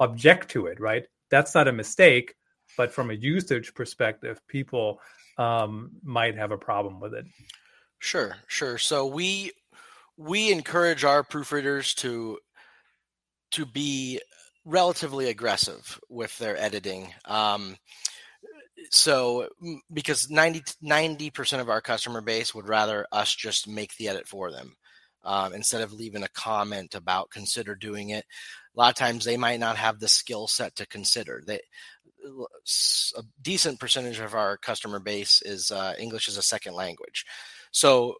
object 0.00 0.50
to 0.50 0.66
it, 0.66 0.80
right? 0.80 1.06
That's 1.30 1.54
not 1.54 1.68
a 1.68 1.72
mistake, 1.72 2.34
but 2.76 2.92
from 2.92 3.10
a 3.10 3.14
usage 3.14 3.74
perspective, 3.74 4.40
people 4.48 5.00
um, 5.38 5.92
might 6.02 6.36
have 6.36 6.50
a 6.50 6.58
problem 6.58 6.98
with 6.98 7.14
it. 7.14 7.26
Sure, 7.98 8.36
sure. 8.46 8.78
So 8.78 9.06
we 9.06 9.52
we 10.16 10.50
encourage 10.50 11.04
our 11.04 11.22
proofreaders 11.22 11.94
to 11.96 12.38
to 13.52 13.66
be 13.66 14.20
relatively 14.64 15.28
aggressive 15.28 16.00
with 16.08 16.36
their 16.38 16.56
editing. 16.56 17.12
Um, 17.24 17.76
so 18.90 19.48
because 19.92 20.30
90 20.30 21.30
percent 21.30 21.60
of 21.62 21.68
our 21.68 21.80
customer 21.80 22.22
base 22.22 22.54
would 22.54 22.68
rather 22.68 23.06
us 23.12 23.34
just 23.34 23.68
make 23.68 23.94
the 23.96 24.08
edit 24.08 24.26
for 24.26 24.50
them 24.50 24.76
um, 25.24 25.52
instead 25.52 25.82
of 25.82 25.92
leaving 25.92 26.22
a 26.22 26.28
comment 26.28 26.94
about 26.94 27.30
consider 27.30 27.74
doing 27.74 28.10
it 28.10 28.24
a 28.76 28.78
lot 28.78 28.90
of 28.90 28.96
times 28.96 29.24
they 29.24 29.36
might 29.36 29.60
not 29.60 29.76
have 29.76 29.98
the 29.98 30.08
skill 30.08 30.46
set 30.46 30.76
to 30.76 30.86
consider. 30.86 31.42
They 31.46 31.60
a 33.16 33.22
decent 33.40 33.80
percentage 33.80 34.18
of 34.18 34.34
our 34.34 34.56
customer 34.56 34.98
base 34.98 35.42
is 35.42 35.70
uh, 35.70 35.94
English 35.98 36.28
as 36.28 36.36
a 36.36 36.42
second 36.42 36.74
language. 36.74 37.24
So 37.70 38.16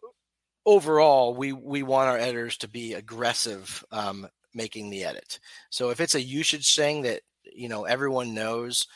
overall, 0.65 1.35
we 1.35 1.53
we 1.53 1.83
want 1.83 2.09
our 2.09 2.17
editors 2.17 2.57
to 2.57 2.67
be 2.67 2.93
aggressive 2.93 3.83
um, 3.91 4.27
making 4.53 4.89
the 4.89 5.03
edit. 5.03 5.39
So 5.69 5.89
if 5.89 5.99
it's 5.99 6.15
a 6.15 6.21
usage 6.21 6.75
thing 6.75 7.03
that 7.03 7.21
you 7.53 7.69
know 7.69 7.85
everyone 7.85 8.33
knows, 8.33 8.87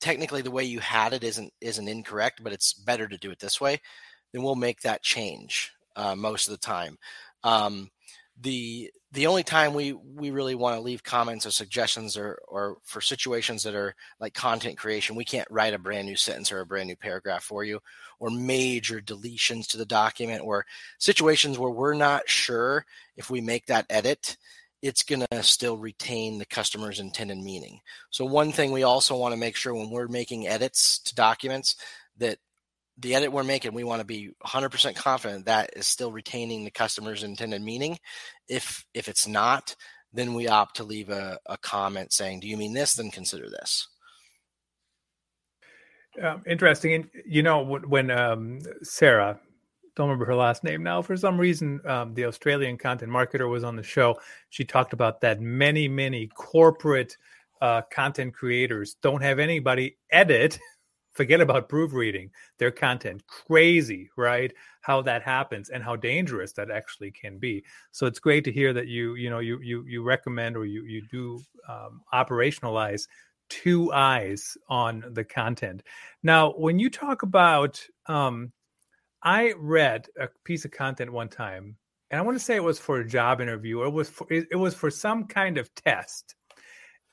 technically 0.00 0.42
the 0.42 0.50
way 0.50 0.64
you 0.64 0.80
had 0.80 1.12
it 1.12 1.24
isn't 1.24 1.52
isn't 1.60 1.88
incorrect, 1.88 2.42
but 2.42 2.52
it's 2.52 2.72
better 2.72 3.08
to 3.08 3.18
do 3.18 3.30
it 3.30 3.38
this 3.38 3.60
way. 3.60 3.80
Then 4.32 4.42
we'll 4.42 4.54
make 4.54 4.80
that 4.82 5.02
change 5.02 5.72
uh, 5.96 6.14
most 6.14 6.48
of 6.48 6.52
the 6.52 6.66
time. 6.66 6.98
Um, 7.44 7.90
the 8.40 8.90
the 9.12 9.26
only 9.26 9.42
time 9.42 9.74
we 9.74 9.92
we 9.92 10.30
really 10.30 10.54
want 10.54 10.76
to 10.76 10.80
leave 10.80 11.02
comments 11.02 11.44
or 11.44 11.50
suggestions 11.50 12.16
or 12.16 12.40
or 12.48 12.78
for 12.82 13.00
situations 13.00 13.62
that 13.62 13.74
are 13.74 13.94
like 14.20 14.32
content 14.32 14.78
creation 14.78 15.14
we 15.14 15.24
can't 15.24 15.50
write 15.50 15.74
a 15.74 15.78
brand 15.78 16.06
new 16.06 16.16
sentence 16.16 16.50
or 16.50 16.60
a 16.60 16.66
brand 16.66 16.88
new 16.88 16.96
paragraph 16.96 17.44
for 17.44 17.62
you 17.62 17.78
or 18.18 18.30
major 18.30 19.00
deletions 19.00 19.66
to 19.66 19.76
the 19.76 19.84
document 19.84 20.42
or 20.42 20.64
situations 20.98 21.58
where 21.58 21.70
we're 21.70 21.94
not 21.94 22.28
sure 22.28 22.86
if 23.16 23.30
we 23.30 23.40
make 23.40 23.66
that 23.66 23.86
edit 23.90 24.36
it's 24.82 25.04
going 25.04 25.24
to 25.30 25.42
still 25.42 25.78
retain 25.78 26.38
the 26.38 26.44
customer's 26.44 26.98
intended 26.98 27.38
meaning. 27.38 27.80
So 28.10 28.24
one 28.24 28.50
thing 28.50 28.72
we 28.72 28.82
also 28.82 29.16
want 29.16 29.32
to 29.32 29.38
make 29.38 29.54
sure 29.54 29.72
when 29.72 29.90
we're 29.90 30.08
making 30.08 30.48
edits 30.48 30.98
to 31.04 31.14
documents 31.14 31.76
that 32.18 32.38
the 33.02 33.14
edit 33.14 33.32
we're 33.32 33.42
making, 33.42 33.74
we 33.74 33.84
want 33.84 34.00
to 34.00 34.06
be 34.06 34.30
100% 34.44 34.96
confident 34.96 35.46
that 35.46 35.70
is 35.76 35.86
still 35.86 36.12
retaining 36.12 36.64
the 36.64 36.70
customer's 36.70 37.22
intended 37.22 37.62
meaning. 37.62 37.98
If 38.48 38.84
if 38.94 39.08
it's 39.08 39.26
not, 39.26 39.74
then 40.12 40.34
we 40.34 40.48
opt 40.48 40.76
to 40.76 40.84
leave 40.84 41.10
a, 41.10 41.38
a 41.46 41.56
comment 41.58 42.12
saying, 42.12 42.40
"Do 42.40 42.48
you 42.48 42.56
mean 42.56 42.72
this? 42.72 42.94
Then 42.94 43.10
consider 43.10 43.50
this." 43.50 43.88
Um, 46.22 46.42
interesting, 46.46 46.94
and 46.94 47.10
you 47.26 47.42
know 47.42 47.62
when 47.62 48.10
um, 48.10 48.60
Sarah, 48.82 49.40
don't 49.96 50.08
remember 50.08 50.26
her 50.26 50.34
last 50.34 50.62
name 50.62 50.82
now. 50.82 51.02
For 51.02 51.16
some 51.16 51.38
reason, 51.38 51.80
um, 51.86 52.14
the 52.14 52.26
Australian 52.26 52.78
content 52.78 53.10
marketer 53.10 53.50
was 53.50 53.64
on 53.64 53.76
the 53.76 53.82
show. 53.82 54.18
She 54.50 54.64
talked 54.64 54.92
about 54.92 55.20
that 55.22 55.40
many, 55.40 55.88
many 55.88 56.28
corporate 56.28 57.16
uh, 57.60 57.82
content 57.92 58.34
creators 58.34 58.96
don't 59.02 59.22
have 59.22 59.38
anybody 59.38 59.96
edit 60.10 60.58
forget 61.12 61.40
about 61.40 61.68
proofreading 61.68 62.30
their 62.58 62.70
content. 62.70 63.26
Crazy 63.26 64.10
right 64.16 64.52
how 64.80 65.02
that 65.02 65.22
happens 65.22 65.70
and 65.70 65.82
how 65.82 65.96
dangerous 65.96 66.52
that 66.54 66.70
actually 66.70 67.10
can 67.10 67.38
be. 67.38 67.64
So 67.92 68.06
it's 68.06 68.18
great 68.18 68.44
to 68.44 68.52
hear 68.52 68.72
that 68.72 68.88
you 68.88 69.14
you 69.14 69.30
know 69.30 69.38
you 69.38 69.58
you 69.60 69.84
you 69.86 70.02
recommend 70.02 70.56
or 70.56 70.64
you 70.64 70.84
you 70.84 71.02
do 71.10 71.40
um, 71.68 72.02
operationalize 72.12 73.06
two 73.48 73.92
eyes 73.92 74.56
on 74.68 75.04
the 75.12 75.24
content. 75.24 75.82
Now 76.22 76.52
when 76.52 76.78
you 76.78 76.90
talk 76.90 77.22
about 77.22 77.84
um, 78.06 78.52
i 79.22 79.52
read 79.56 80.06
a 80.18 80.28
piece 80.44 80.64
of 80.64 80.72
content 80.72 81.12
one 81.12 81.28
time 81.28 81.76
and 82.10 82.18
i 82.18 82.22
want 82.22 82.36
to 82.36 82.44
say 82.44 82.56
it 82.56 82.64
was 82.64 82.80
for 82.80 82.98
a 82.98 83.08
job 83.08 83.40
interview 83.40 83.78
or 83.78 83.86
it 83.86 83.90
was 83.90 84.08
for 84.08 84.26
it 84.30 84.58
was 84.58 84.74
for 84.74 84.90
some 84.90 85.26
kind 85.26 85.58
of 85.58 85.72
test. 85.74 86.34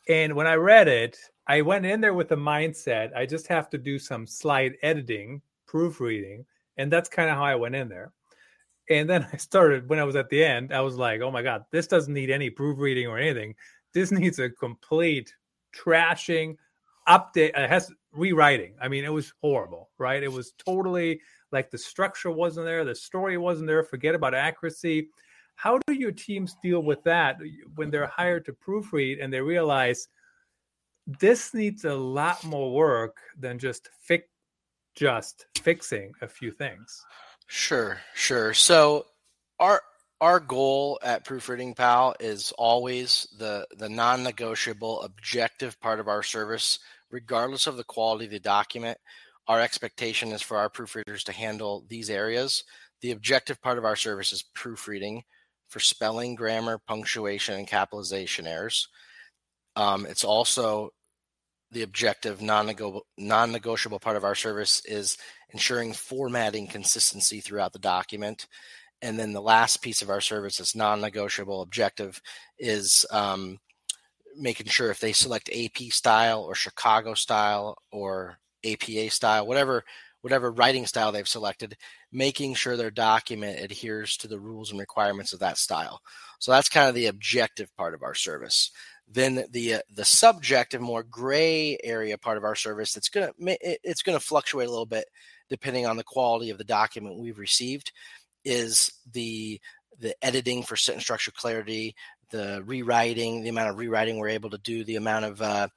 And 0.08 0.36
when 0.36 0.48
i 0.48 0.56
read 0.56 0.88
it 0.88 1.18
I 1.50 1.62
went 1.62 1.84
in 1.84 2.00
there 2.00 2.14
with 2.14 2.32
a 2.32 2.36
mindset 2.36 3.12
I 3.16 3.26
just 3.26 3.48
have 3.48 3.72
to 3.72 3.80
do 3.80 3.98
some 3.98 4.28
slide 4.28 4.76
editing, 4.84 5.42
proofreading, 5.66 6.46
and 6.78 6.92
that's 6.92 7.10
kind 7.10 7.28
of 7.28 7.36
how 7.36 7.44
I 7.44 7.56
went 7.56 7.74
in 7.74 7.90
there. 7.90 8.14
And 8.88 9.10
then 9.10 9.28
I 9.34 9.38
started 9.38 9.90
when 9.90 10.00
I 10.00 10.04
was 10.04 10.16
at 10.16 10.30
the 10.30 10.46
end, 10.46 10.72
I 10.72 10.82
was 10.82 10.96
like, 10.96 11.22
"Oh 11.22 11.32
my 11.32 11.42
god, 11.42 11.66
this 11.72 11.88
doesn't 11.88 12.14
need 12.14 12.30
any 12.30 12.52
proofreading 12.52 13.08
or 13.08 13.18
anything. 13.18 13.56
This 13.94 14.12
needs 14.20 14.38
a 14.38 14.52
complete 14.52 15.34
trashing, 15.76 16.56
update. 17.08 17.58
It 17.58 17.70
has 17.70 17.92
rewriting. 18.12 18.76
I 18.80 18.88
mean, 18.88 19.04
it 19.04 19.12
was 19.12 19.34
horrible, 19.42 19.90
right? 19.98 20.22
It 20.22 20.32
was 20.32 20.54
totally 20.64 21.20
like 21.52 21.72
the 21.72 21.80
structure 21.80 22.30
wasn't 22.30 22.68
there, 22.68 22.86
the 22.86 22.94
story 22.94 23.40
wasn't 23.40 23.68
there. 23.68 23.84
Forget 23.84 24.14
about 24.14 24.36
accuracy. 24.36 25.10
How 25.56 25.80
do 25.88 25.94
your 25.94 26.12
teams 26.12 26.56
deal 26.62 26.82
with 26.84 27.04
that 27.04 27.38
when 27.76 27.90
they're 27.90 28.08
hired 28.08 28.46
to 28.46 28.54
proofread 28.54 29.22
and 29.22 29.34
they 29.34 29.42
realize 29.42 30.08
this 31.20 31.54
needs 31.54 31.86
a 31.86 31.96
lot 31.96 32.44
more 32.44 32.72
work 32.72 33.18
than 33.38 33.58
just 33.58 33.90
fix 34.02 34.28
just 34.96 35.46
fixing 35.58 36.12
a 36.22 36.28
few 36.28 36.52
things? 36.52 37.04
Sure, 37.48 38.00
sure. 38.14 38.54
So 38.54 39.06
our 39.60 39.82
our 40.22 40.40
goal 40.40 41.00
at 41.02 41.26
Proofreading 41.26 41.74
Pal 41.74 42.16
is 42.20 42.52
always 42.58 43.28
the 43.38 43.66
the 43.78 43.90
non-negotiable 43.90 45.02
objective 45.02 45.80
part 45.80 46.00
of 46.00 46.08
our 46.08 46.22
service, 46.22 46.80
regardless 47.10 47.66
of 47.66 47.78
the 47.78 47.84
quality 47.84 48.26
of 48.26 48.32
the 48.32 48.40
document. 48.40 48.98
Our 49.48 49.62
expectation 49.62 50.32
is 50.32 50.44
for 50.44 50.58
our 50.58 50.70
proofreaders 50.70 51.24
to 51.24 51.32
handle 51.32 51.86
these 51.88 52.10
areas. 52.10 52.64
The 53.02 53.12
objective 53.12 53.60
part 53.62 53.78
of 53.78 53.86
our 53.86 53.96
service 53.96 54.32
is 54.32 54.44
proofreading 54.54 55.24
for 55.70 55.80
spelling, 55.80 56.36
grammar, 56.36 56.80
punctuation, 56.88 57.56
and 57.56 57.68
capitalization 57.68 58.46
errors. 58.46 58.90
Um, 59.76 60.06
it's 60.06 60.24
also 60.24 60.92
the 61.72 61.84
objective 61.84 62.42
non-negotiable 62.42 64.00
part 64.00 64.18
of 64.18 64.24
our 64.24 64.36
service 64.36 64.82
is 64.86 65.18
ensuring 65.52 65.94
formatting 65.94 66.68
consistency 66.68 67.40
throughout 67.40 67.74
the 67.74 67.80
document. 67.80 68.48
And 69.02 69.18
then 69.18 69.34
the 69.34 69.42
last 69.42 69.78
piece 69.78 70.02
of 70.02 70.10
our 70.10 70.22
service 70.22 70.60
is 70.60 70.76
non-negotiable. 70.76 71.62
Objective 71.62 72.22
is 72.58 73.06
um, 73.12 73.60
making 74.36 74.68
sure 74.68 74.92
if 74.92 75.00
they 75.00 75.14
select 75.14 75.50
ap 75.50 75.78
style 75.92 76.42
or 76.42 76.56
chicago 76.56 77.14
style 77.14 77.78
or 77.92 78.38
apa 78.64 79.10
style 79.10 79.46
whatever 79.46 79.84
whatever 80.22 80.52
writing 80.52 80.86
style 80.86 81.12
they've 81.12 81.28
selected 81.28 81.78
making 82.12 82.54
sure 82.54 82.76
their 82.76 82.92
document 82.92 83.60
adheres 83.60 84.18
to 84.18 84.28
the 84.28 84.40
rules 84.40 84.72
and 84.72 84.80
requirements 84.80 85.34
of 85.34 85.40
that 85.40 85.58
style. 85.58 86.02
So 86.40 86.52
that's 86.52 86.70
kind 86.70 86.90
of 86.90 86.96
the 86.96 87.08
objective 87.08 87.76
part 87.78 87.94
of 87.94 88.04
our 88.04 88.16
service 88.16 88.72
then 89.12 89.44
the 89.52 89.76
uh, 89.76 89.80
the 89.94 90.06
subjective 90.06 90.82
more 90.82 91.04
gray 91.04 91.78
area 91.84 92.18
part 92.18 92.38
of 92.38 92.44
our 92.44 92.56
service 92.56 92.94
that's 92.94 93.10
going 93.10 93.28
to 93.28 93.58
it's 93.84 94.04
going 94.04 94.18
to 94.18 94.24
fluctuate 94.24 94.68
a 94.68 94.72
little 94.72 94.86
bit 94.86 95.06
depending 95.50 95.86
on 95.86 95.98
the 95.98 96.04
quality 96.04 96.50
of 96.50 96.58
the 96.58 96.64
document 96.64 97.20
we've 97.20 97.40
received 97.40 97.92
is 98.46 98.92
the 99.12 99.60
the 100.00 100.16
editing 100.24 100.64
for 100.64 100.78
sentence 100.78 101.04
structure 101.04 101.32
clarity, 101.32 101.96
the 102.32 102.64
rewriting, 102.66 103.44
the 103.44 103.50
amount 103.50 103.70
of 103.70 103.78
rewriting 103.78 104.18
we're 104.18 104.30
able 104.30 104.50
to 104.50 104.58
do, 104.60 104.84
the 104.84 104.96
amount 104.96 105.26
of 105.26 105.42
uh, 105.42 105.68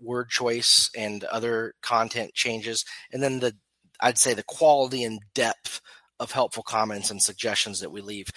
word 0.00 0.28
choice 0.28 0.90
and 0.96 1.22
other 1.24 1.74
content 1.82 2.34
changes, 2.34 2.84
and 3.12 3.22
then 3.22 3.38
the 3.40 3.54
I'd 4.00 4.18
say 4.18 4.34
the 4.34 4.44
quality 4.44 5.04
and 5.04 5.20
depth 5.34 5.80
of 6.20 6.32
helpful 6.32 6.62
comments 6.62 7.10
and 7.10 7.22
suggestions 7.22 7.80
that 7.80 7.90
we 7.90 8.00
leave. 8.00 8.28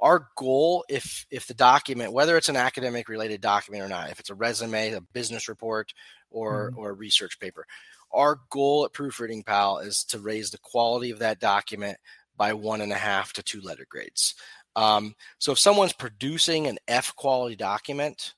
Our 0.00 0.28
goal, 0.36 0.84
if 0.88 1.26
if 1.30 1.46
the 1.46 1.54
document, 1.54 2.12
whether 2.12 2.36
it's 2.36 2.48
an 2.48 2.56
academic 2.56 3.08
related 3.08 3.40
document 3.40 3.84
or 3.84 3.88
not, 3.88 4.10
if 4.10 4.20
it's 4.20 4.30
a 4.30 4.34
resume, 4.34 4.92
a 4.92 5.00
business 5.00 5.48
report, 5.48 5.92
or 6.30 6.70
mm-hmm. 6.70 6.78
or 6.78 6.90
a 6.90 6.94
research 6.94 7.38
paper, 7.40 7.66
our 8.12 8.40
goal 8.50 8.84
at 8.84 8.92
Proofreading 8.92 9.44
Pal 9.44 9.78
is 9.78 10.04
to 10.04 10.18
raise 10.18 10.50
the 10.50 10.58
quality 10.58 11.10
of 11.10 11.20
that 11.20 11.40
document 11.40 11.98
by 12.36 12.52
one 12.52 12.80
and 12.80 12.92
a 12.92 12.96
half 12.96 13.32
to 13.34 13.42
two 13.42 13.60
letter 13.60 13.86
grades. 13.88 14.34
Um, 14.76 15.14
so 15.38 15.52
if 15.52 15.58
someone's 15.58 15.92
producing 15.92 16.66
an 16.66 16.78
F 16.88 17.14
quality 17.16 17.56
document, 17.56 18.34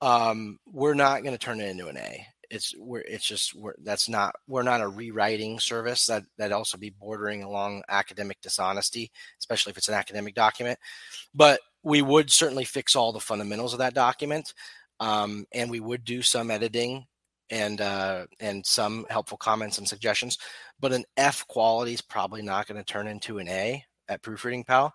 um, 0.00 0.58
we're 0.70 0.94
not 0.94 1.22
going 1.22 1.34
to 1.34 1.38
turn 1.38 1.60
it 1.60 1.68
into 1.68 1.88
an 1.88 1.96
A. 1.96 2.26
It's 2.50 2.74
we're 2.78 3.00
it's 3.00 3.26
just 3.26 3.54
we're 3.54 3.74
that's 3.82 4.08
not 4.08 4.34
we're 4.46 4.62
not 4.62 4.80
a 4.80 4.88
rewriting 4.88 5.60
service 5.60 6.06
that 6.06 6.24
that 6.38 6.52
also 6.52 6.78
be 6.78 6.90
bordering 6.90 7.42
along 7.42 7.82
academic 7.88 8.40
dishonesty, 8.40 9.10
especially 9.38 9.70
if 9.70 9.78
it's 9.78 9.88
an 9.88 9.94
academic 9.94 10.34
document. 10.34 10.78
But 11.34 11.60
we 11.82 12.02
would 12.02 12.30
certainly 12.30 12.64
fix 12.64 12.96
all 12.96 13.12
the 13.12 13.20
fundamentals 13.20 13.72
of 13.72 13.78
that 13.80 13.94
document, 13.94 14.54
um, 15.00 15.46
and 15.52 15.70
we 15.70 15.80
would 15.80 16.04
do 16.04 16.22
some 16.22 16.50
editing 16.50 17.04
and 17.50 17.80
uh, 17.80 18.26
and 18.40 18.64
some 18.64 19.06
helpful 19.10 19.38
comments 19.38 19.78
and 19.78 19.88
suggestions. 19.88 20.38
But 20.80 20.92
an 20.92 21.04
F 21.16 21.46
quality 21.48 21.94
is 21.94 22.00
probably 22.00 22.42
not 22.42 22.66
going 22.66 22.78
to 22.78 22.84
turn 22.84 23.08
into 23.08 23.38
an 23.38 23.48
A 23.48 23.84
at 24.08 24.22
Proofreading 24.22 24.64
Pal, 24.64 24.94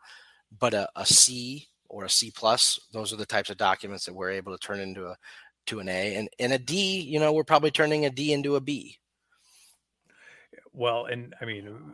but 0.60 0.74
a, 0.74 0.90
a 0.96 1.06
C 1.06 1.68
or 1.94 2.06
a 2.06 2.10
C 2.10 2.32
plus, 2.36 2.80
those 2.92 3.14
are 3.14 3.18
the 3.18 3.26
types 3.26 3.52
of 3.52 3.58
documents 3.58 4.06
that 4.06 4.16
we're 4.16 4.32
able 4.32 4.52
to 4.52 4.58
turn 4.58 4.80
into 4.80 5.06
a 5.06 5.18
to 5.68 5.80
an 5.80 5.90
A. 5.90 6.16
And 6.16 6.30
and 6.40 6.54
a 6.54 6.58
D, 6.60 7.02
you 7.02 7.20
know, 7.20 7.34
we're 7.34 7.44
probably 7.44 7.72
turning 7.72 8.06
a 8.06 8.10
D 8.10 8.34
into 8.34 8.56
a 8.56 8.62
B. 8.62 8.98
Well, 10.74 11.06
and 11.06 11.36
I 11.40 11.46
mean, 11.46 11.94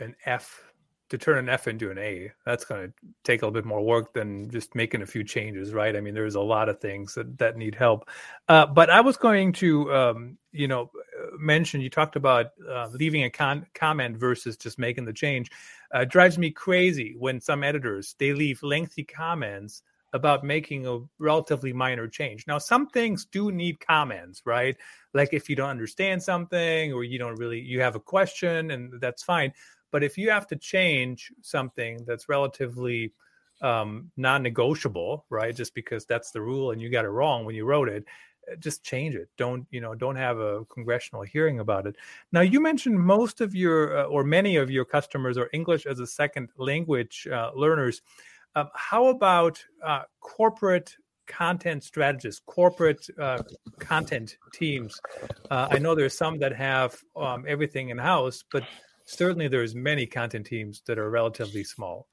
an 0.00 0.14
F 0.24 0.62
to 1.08 1.18
turn 1.18 1.38
an 1.38 1.48
F 1.48 1.68
into 1.68 1.90
an 1.90 1.98
A, 1.98 2.32
that's 2.44 2.64
going 2.64 2.88
to 2.88 2.92
take 3.22 3.42
a 3.42 3.46
little 3.46 3.54
bit 3.54 3.64
more 3.64 3.84
work 3.84 4.12
than 4.12 4.50
just 4.50 4.74
making 4.74 5.02
a 5.02 5.06
few 5.06 5.22
changes, 5.22 5.72
right? 5.72 5.94
I 5.94 6.00
mean, 6.00 6.14
there's 6.14 6.34
a 6.34 6.40
lot 6.40 6.68
of 6.68 6.80
things 6.80 7.14
that, 7.14 7.38
that 7.38 7.56
need 7.56 7.76
help. 7.76 8.08
Uh, 8.48 8.66
but 8.66 8.90
I 8.90 9.00
was 9.02 9.16
going 9.16 9.52
to, 9.54 9.94
um, 9.94 10.38
you 10.50 10.66
know, 10.66 10.90
mention 11.38 11.80
you 11.80 11.90
talked 11.90 12.16
about 12.16 12.46
uh, 12.68 12.88
leaving 12.92 13.22
a 13.22 13.30
con- 13.30 13.66
comment 13.72 14.16
versus 14.16 14.56
just 14.56 14.78
making 14.78 15.04
the 15.04 15.12
change. 15.12 15.50
Uh, 15.92 16.04
drives 16.04 16.38
me 16.38 16.50
crazy 16.50 17.14
when 17.16 17.40
some 17.40 17.62
editors 17.62 18.16
they 18.18 18.32
leave 18.32 18.62
lengthy 18.62 19.04
comments 19.04 19.82
about 20.16 20.42
making 20.42 20.86
a 20.86 20.98
relatively 21.20 21.72
minor 21.72 22.08
change. 22.08 22.46
Now, 22.48 22.58
some 22.58 22.88
things 22.88 23.24
do 23.24 23.52
need 23.52 23.78
comments, 23.78 24.42
right? 24.44 24.76
Like 25.14 25.30
if 25.32 25.48
you 25.48 25.54
don't 25.54 25.70
understand 25.70 26.22
something 26.22 26.92
or 26.92 27.04
you 27.04 27.18
don't 27.18 27.36
really 27.36 27.60
you 27.60 27.80
have 27.80 27.94
a 27.94 28.00
question, 28.00 28.72
and 28.72 29.00
that's 29.00 29.22
fine 29.22 29.52
but 29.90 30.02
if 30.02 30.18
you 30.18 30.30
have 30.30 30.46
to 30.48 30.56
change 30.56 31.32
something 31.40 32.04
that's 32.06 32.28
relatively 32.28 33.12
um, 33.62 34.10
non-negotiable, 34.16 35.24
right? 35.30 35.54
Just 35.54 35.74
because 35.74 36.04
that's 36.04 36.30
the 36.30 36.42
rule 36.42 36.72
and 36.72 36.80
you 36.82 36.90
got 36.90 37.04
it 37.04 37.08
wrong 37.08 37.44
when 37.44 37.54
you 37.54 37.64
wrote 37.64 37.88
it, 37.88 38.04
eh, 38.50 38.56
just 38.58 38.84
change 38.84 39.14
it. 39.14 39.28
Don't 39.38 39.66
you 39.70 39.80
know? 39.80 39.94
Don't 39.94 40.16
have 40.16 40.38
a 40.38 40.64
congressional 40.66 41.22
hearing 41.22 41.60
about 41.60 41.86
it. 41.86 41.96
Now, 42.32 42.42
you 42.42 42.60
mentioned 42.60 43.00
most 43.00 43.40
of 43.40 43.54
your 43.54 43.98
uh, 44.00 44.04
or 44.04 44.24
many 44.24 44.56
of 44.56 44.70
your 44.70 44.84
customers 44.84 45.38
are 45.38 45.48
English 45.54 45.86
as 45.86 46.00
a 46.00 46.06
second 46.06 46.50
language 46.58 47.26
uh, 47.32 47.52
learners. 47.54 48.02
Um, 48.56 48.70
how 48.74 49.08
about 49.08 49.62
uh, 49.84 50.02
corporate 50.20 50.96
content 51.26 51.84
strategists, 51.84 52.40
corporate 52.46 53.06
uh, 53.20 53.42
content 53.78 54.38
teams? 54.54 54.98
Uh, 55.50 55.68
I 55.70 55.78
know 55.78 55.94
there's 55.94 56.16
some 56.16 56.38
that 56.38 56.56
have 56.56 56.96
um, 57.16 57.44
everything 57.46 57.90
in 57.90 57.98
house, 57.98 58.42
but 58.50 58.64
certainly 59.04 59.46
there's 59.46 59.74
many 59.74 60.06
content 60.06 60.46
teams 60.46 60.82
that 60.86 60.98
are 60.98 61.10
relatively 61.10 61.64
small, 61.64 62.08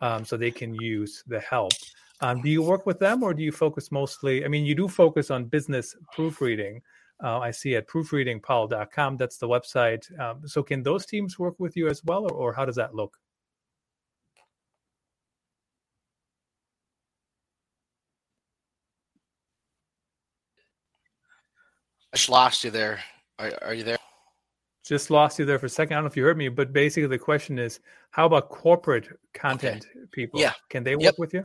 um, 0.00 0.24
so 0.24 0.36
they 0.36 0.52
can 0.52 0.72
use 0.76 1.24
the 1.26 1.40
help. 1.40 1.72
Um, 2.20 2.42
do 2.42 2.48
you 2.48 2.62
work 2.62 2.86
with 2.86 3.00
them, 3.00 3.24
or 3.24 3.34
do 3.34 3.42
you 3.42 3.50
focus 3.50 3.90
mostly? 3.90 4.44
I 4.44 4.48
mean, 4.48 4.64
you 4.64 4.76
do 4.76 4.86
focus 4.86 5.32
on 5.32 5.46
business 5.46 5.96
proofreading. 6.12 6.80
Uh, 7.22 7.40
I 7.40 7.50
see 7.50 7.74
at 7.74 7.88
proofreadingpal.com. 7.88 9.16
That's 9.16 9.38
the 9.38 9.48
website. 9.48 10.20
Um, 10.20 10.46
so, 10.46 10.62
can 10.62 10.84
those 10.84 11.06
teams 11.06 11.40
work 11.40 11.58
with 11.58 11.76
you 11.76 11.88
as 11.88 12.04
well, 12.04 12.22
or, 12.24 12.32
or 12.32 12.52
how 12.52 12.64
does 12.64 12.76
that 12.76 12.94
look? 12.94 13.18
Just 22.14 22.28
lost 22.28 22.64
you 22.64 22.70
there. 22.70 23.00
Are, 23.38 23.52
are 23.62 23.74
you 23.74 23.84
there? 23.84 23.98
just 24.88 25.10
lost 25.10 25.38
you 25.38 25.44
there 25.44 25.58
for 25.58 25.66
a 25.66 25.68
second. 25.68 25.92
I 25.92 25.96
don't 25.96 26.04
know 26.04 26.08
if 26.08 26.16
you 26.16 26.24
heard 26.24 26.38
me, 26.38 26.48
but 26.48 26.72
basically 26.72 27.08
the 27.08 27.18
question 27.18 27.58
is, 27.58 27.78
how 28.10 28.24
about 28.24 28.48
corporate 28.48 29.06
content 29.34 29.86
okay. 29.90 30.06
people? 30.10 30.40
Yeah, 30.40 30.54
can 30.70 30.82
they 30.82 30.96
work 30.96 31.02
yep. 31.02 31.18
with 31.18 31.34
you? 31.34 31.44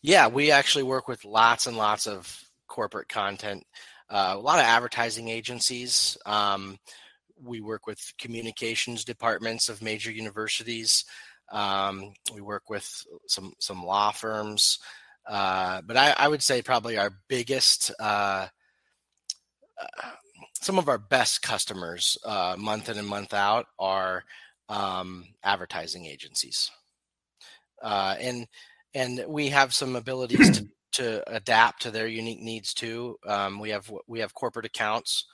Yeah, 0.00 0.28
we 0.28 0.50
actually 0.50 0.84
work 0.84 1.06
with 1.06 1.24
lots 1.24 1.66
and 1.66 1.76
lots 1.76 2.06
of 2.06 2.42
corporate 2.66 3.08
content. 3.08 3.64
Uh, 4.08 4.32
a 4.34 4.38
lot 4.38 4.58
of 4.58 4.64
advertising 4.64 5.28
agencies. 5.28 6.16
Um, 6.24 6.78
we 7.42 7.60
work 7.60 7.86
with 7.86 8.00
communications 8.18 9.04
departments 9.04 9.68
of 9.68 9.82
major 9.82 10.10
universities. 10.10 11.04
Um, 11.52 12.14
we 12.34 12.40
work 12.40 12.70
with 12.70 13.04
some 13.26 13.52
some 13.58 13.84
law 13.84 14.12
firms, 14.12 14.78
uh, 15.26 15.82
but 15.82 15.96
I, 15.96 16.14
I, 16.16 16.28
would 16.28 16.42
say 16.42 16.60
probably 16.60 16.98
our 16.98 17.10
biggest 17.28 17.90
uh, 17.98 18.02
uh 18.02 18.48
some 20.60 20.78
of 20.78 20.88
our 20.88 20.98
best 20.98 21.42
customers 21.42 22.16
uh, 22.24 22.56
month 22.58 22.88
in 22.88 22.98
and 22.98 23.08
month 23.08 23.32
out 23.32 23.66
are 23.78 24.24
um, 24.68 25.24
advertising 25.42 26.06
agencies, 26.06 26.70
uh, 27.82 28.16
and 28.20 28.46
and 28.94 29.24
we 29.28 29.48
have 29.48 29.74
some 29.74 29.96
abilities 29.96 30.58
to, 30.58 30.68
to 30.92 31.32
adapt 31.34 31.82
to 31.82 31.90
their 31.90 32.06
unique 32.06 32.40
needs 32.40 32.74
too. 32.74 33.16
Um, 33.26 33.60
we 33.60 33.70
have 33.70 33.90
we 34.06 34.20
have 34.20 34.34
corporate 34.34 34.66
accounts, 34.66 35.26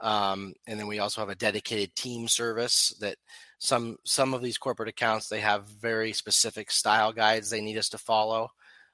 um, 0.00 0.54
and 0.66 0.78
then 0.78 0.86
we 0.86 0.98
also 0.98 1.20
have 1.20 1.30
a 1.30 1.34
dedicated 1.34 1.94
team 1.94 2.28
service 2.28 2.94
that 3.00 3.16
some 3.58 3.96
some 4.04 4.34
of 4.34 4.42
these 4.42 4.58
corporate 4.58 4.88
accounts 4.88 5.28
they 5.28 5.40
have 5.40 5.66
very 5.68 6.12
specific 6.12 6.70
style 6.70 7.12
guides 7.12 7.48
they 7.48 7.60
need 7.60 7.78
us 7.78 7.88
to 7.90 7.98
follow. 7.98 8.50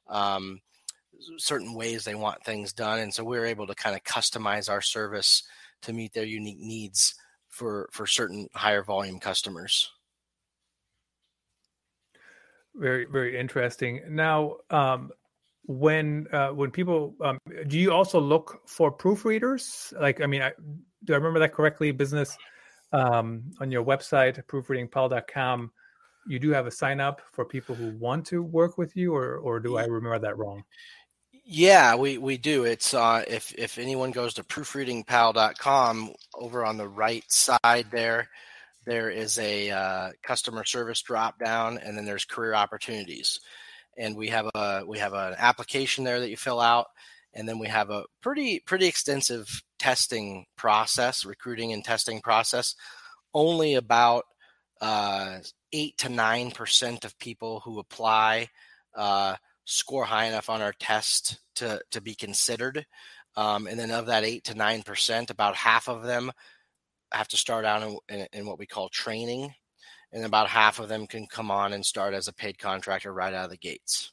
Um, 0.08 0.60
certain 1.38 1.74
ways 1.74 2.04
they 2.04 2.14
want 2.14 2.42
things 2.44 2.72
done 2.72 2.98
and 2.98 3.12
so 3.12 3.22
we're 3.22 3.46
able 3.46 3.66
to 3.66 3.74
kind 3.74 3.94
of 3.94 4.02
customize 4.04 4.70
our 4.70 4.80
service 4.80 5.42
to 5.83 5.92
meet 5.92 6.12
their 6.12 6.24
unique 6.24 6.61
needs 6.61 7.14
for 7.48 7.88
for 7.92 8.06
certain 8.06 8.48
higher 8.54 8.83
volume 8.83 9.18
customers. 9.18 9.90
Very 12.74 13.04
very 13.04 13.38
interesting. 13.38 14.00
Now, 14.09 14.56
um, 14.70 15.11
when 15.66 16.26
uh, 16.33 16.50
when 16.50 16.70
people 16.70 17.14
um, 17.20 17.38
do 17.66 17.78
you 17.78 17.92
also 17.92 18.20
look 18.20 18.62
for 18.66 18.96
proofreaders? 18.96 19.92
Like, 20.00 20.20
I 20.20 20.26
mean, 20.26 20.42
I, 20.42 20.52
do 21.04 21.12
I 21.12 21.16
remember 21.16 21.40
that 21.40 21.52
correctly? 21.52 21.90
Business 21.90 22.37
um, 22.92 23.42
on 23.61 23.70
your 23.70 23.85
website, 23.85 24.42
proofreadingpal.com, 24.46 25.70
you 26.28 26.38
do 26.38 26.50
have 26.50 26.66
a 26.66 26.70
sign 26.70 27.00
up 27.00 27.20
for 27.33 27.44
people 27.44 27.74
who 27.74 27.96
want 27.98 28.26
to 28.26 28.42
work 28.42 28.78
with 28.78 28.96
you, 28.96 29.14
or 29.14 29.38
or 29.38 29.59
do 29.59 29.76
I 29.76 29.85
remember 29.85 30.18
that 30.20 30.38
wrong? 30.38 30.62
Yeah, 31.44 31.96
we, 31.96 32.18
we 32.18 32.37
do. 32.37 32.64
It's 32.64 32.94
uh, 32.94 33.24
if 33.26 33.53
if 33.57 33.79
anyone 33.79 34.11
goes 34.11 34.35
to 34.35 34.44
proofreadingpal.com, 34.44 36.12
over 36.35 36.64
on 36.64 36.76
the 36.76 36.88
right 36.88 37.24
side 37.31 37.87
there, 37.90 38.29
there 38.87 39.11
is 39.11 39.38
a 39.38 39.70
uh, 39.70 40.11
customer 40.22 40.64
service 40.64 41.03
drop 41.03 41.38
down, 41.38 41.79
and 41.79 41.96
then 41.96 42.05
there's 42.05 42.24
career 42.24 42.55
opportunities, 42.55 43.40
and 43.96 44.16
we 44.16 44.29
have 44.29 44.46
a 44.55 44.85
we 44.87 44.98
have 44.98 45.12
an 45.14 45.35
application 45.38 46.05
there 46.05 46.20
that 46.20 46.31
you 46.31 46.37
fill 46.37 46.61
out, 46.61 46.87
and 47.35 47.48
then 47.48 47.59
we 47.59 47.68
have 47.68 47.90
a 47.90 48.05
pretty 48.22 48.61
pretty 48.61 48.87
extensive 48.87 49.62
testing 49.79 50.46
process, 50.57 51.24
recruiting 51.24 51.72
and 51.72 51.85
testing 51.85 52.20
process. 52.20 52.74
Only 53.35 53.74
about 53.74 54.24
uh, 54.81 55.38
eight 55.72 55.96
to 55.98 56.09
nine 56.09 56.50
percent 56.50 57.05
of 57.05 57.18
people 57.18 57.61
who 57.61 57.79
apply 57.79 58.48
uh, 58.94 59.37
score 59.70 60.04
high 60.04 60.26
enough 60.26 60.50
on 60.50 60.62
our 60.62 60.74
test 60.78 61.38
to 61.56 61.80
to 61.90 62.00
be 62.00 62.14
considered. 62.14 62.85
Um, 63.37 63.66
and 63.66 63.78
then 63.78 63.90
of 63.90 64.06
that 64.06 64.24
eight 64.24 64.44
to 64.44 64.54
nine 64.54 64.83
percent, 64.83 65.30
about 65.30 65.54
half 65.54 65.88
of 65.88 66.02
them 66.02 66.33
have 67.12 67.28
to 67.28 67.37
start 67.37 67.64
out 67.64 67.83
in, 67.83 67.98
in, 68.09 68.26
in, 68.33 68.46
what 68.46 68.59
we 68.59 68.66
call 68.66 68.88
training, 68.88 69.52
and 70.12 70.24
about 70.24 70.48
half 70.48 70.80
of 70.80 70.88
them 70.88 71.06
can 71.06 71.26
come 71.26 71.50
on 71.50 71.72
and 71.72 71.85
start 71.85 72.14
as 72.14 72.28
a 72.28 72.33
paid 72.33 72.59
contractor 72.59 73.12
right 73.12 73.35
out 73.35 73.44
of 73.44 73.50
the 73.50 73.56
gates. 73.56 74.12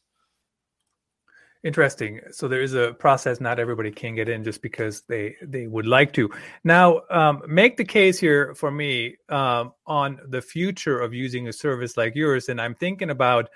Interesting. 1.63 2.21
So 2.31 2.47
there 2.47 2.61
is 2.61 2.75
a 2.75 2.93
process. 2.93 3.41
Not 3.41 3.59
everybody 3.59 3.91
can 3.91 4.15
get 4.15 4.29
in 4.29 4.43
just 4.43 4.61
because 4.61 5.01
they 5.09 5.35
they 5.41 5.65
would 5.65 5.87
like 5.87 6.13
to. 6.13 6.29
Now, 6.63 7.01
um, 7.09 7.41
make 7.47 7.77
the 7.77 7.83
case 7.83 8.19
here 8.19 8.53
for 8.53 8.69
me 8.69 9.17
um, 9.29 9.73
on 9.87 10.19
the 10.29 10.41
future 10.41 10.99
of 10.99 11.15
using 11.15 11.47
a 11.47 11.53
service 11.53 11.97
like 11.97 12.15
yours. 12.15 12.49
And 12.49 12.61
I'm 12.61 12.75
thinking 12.75 13.09
about, 13.09 13.49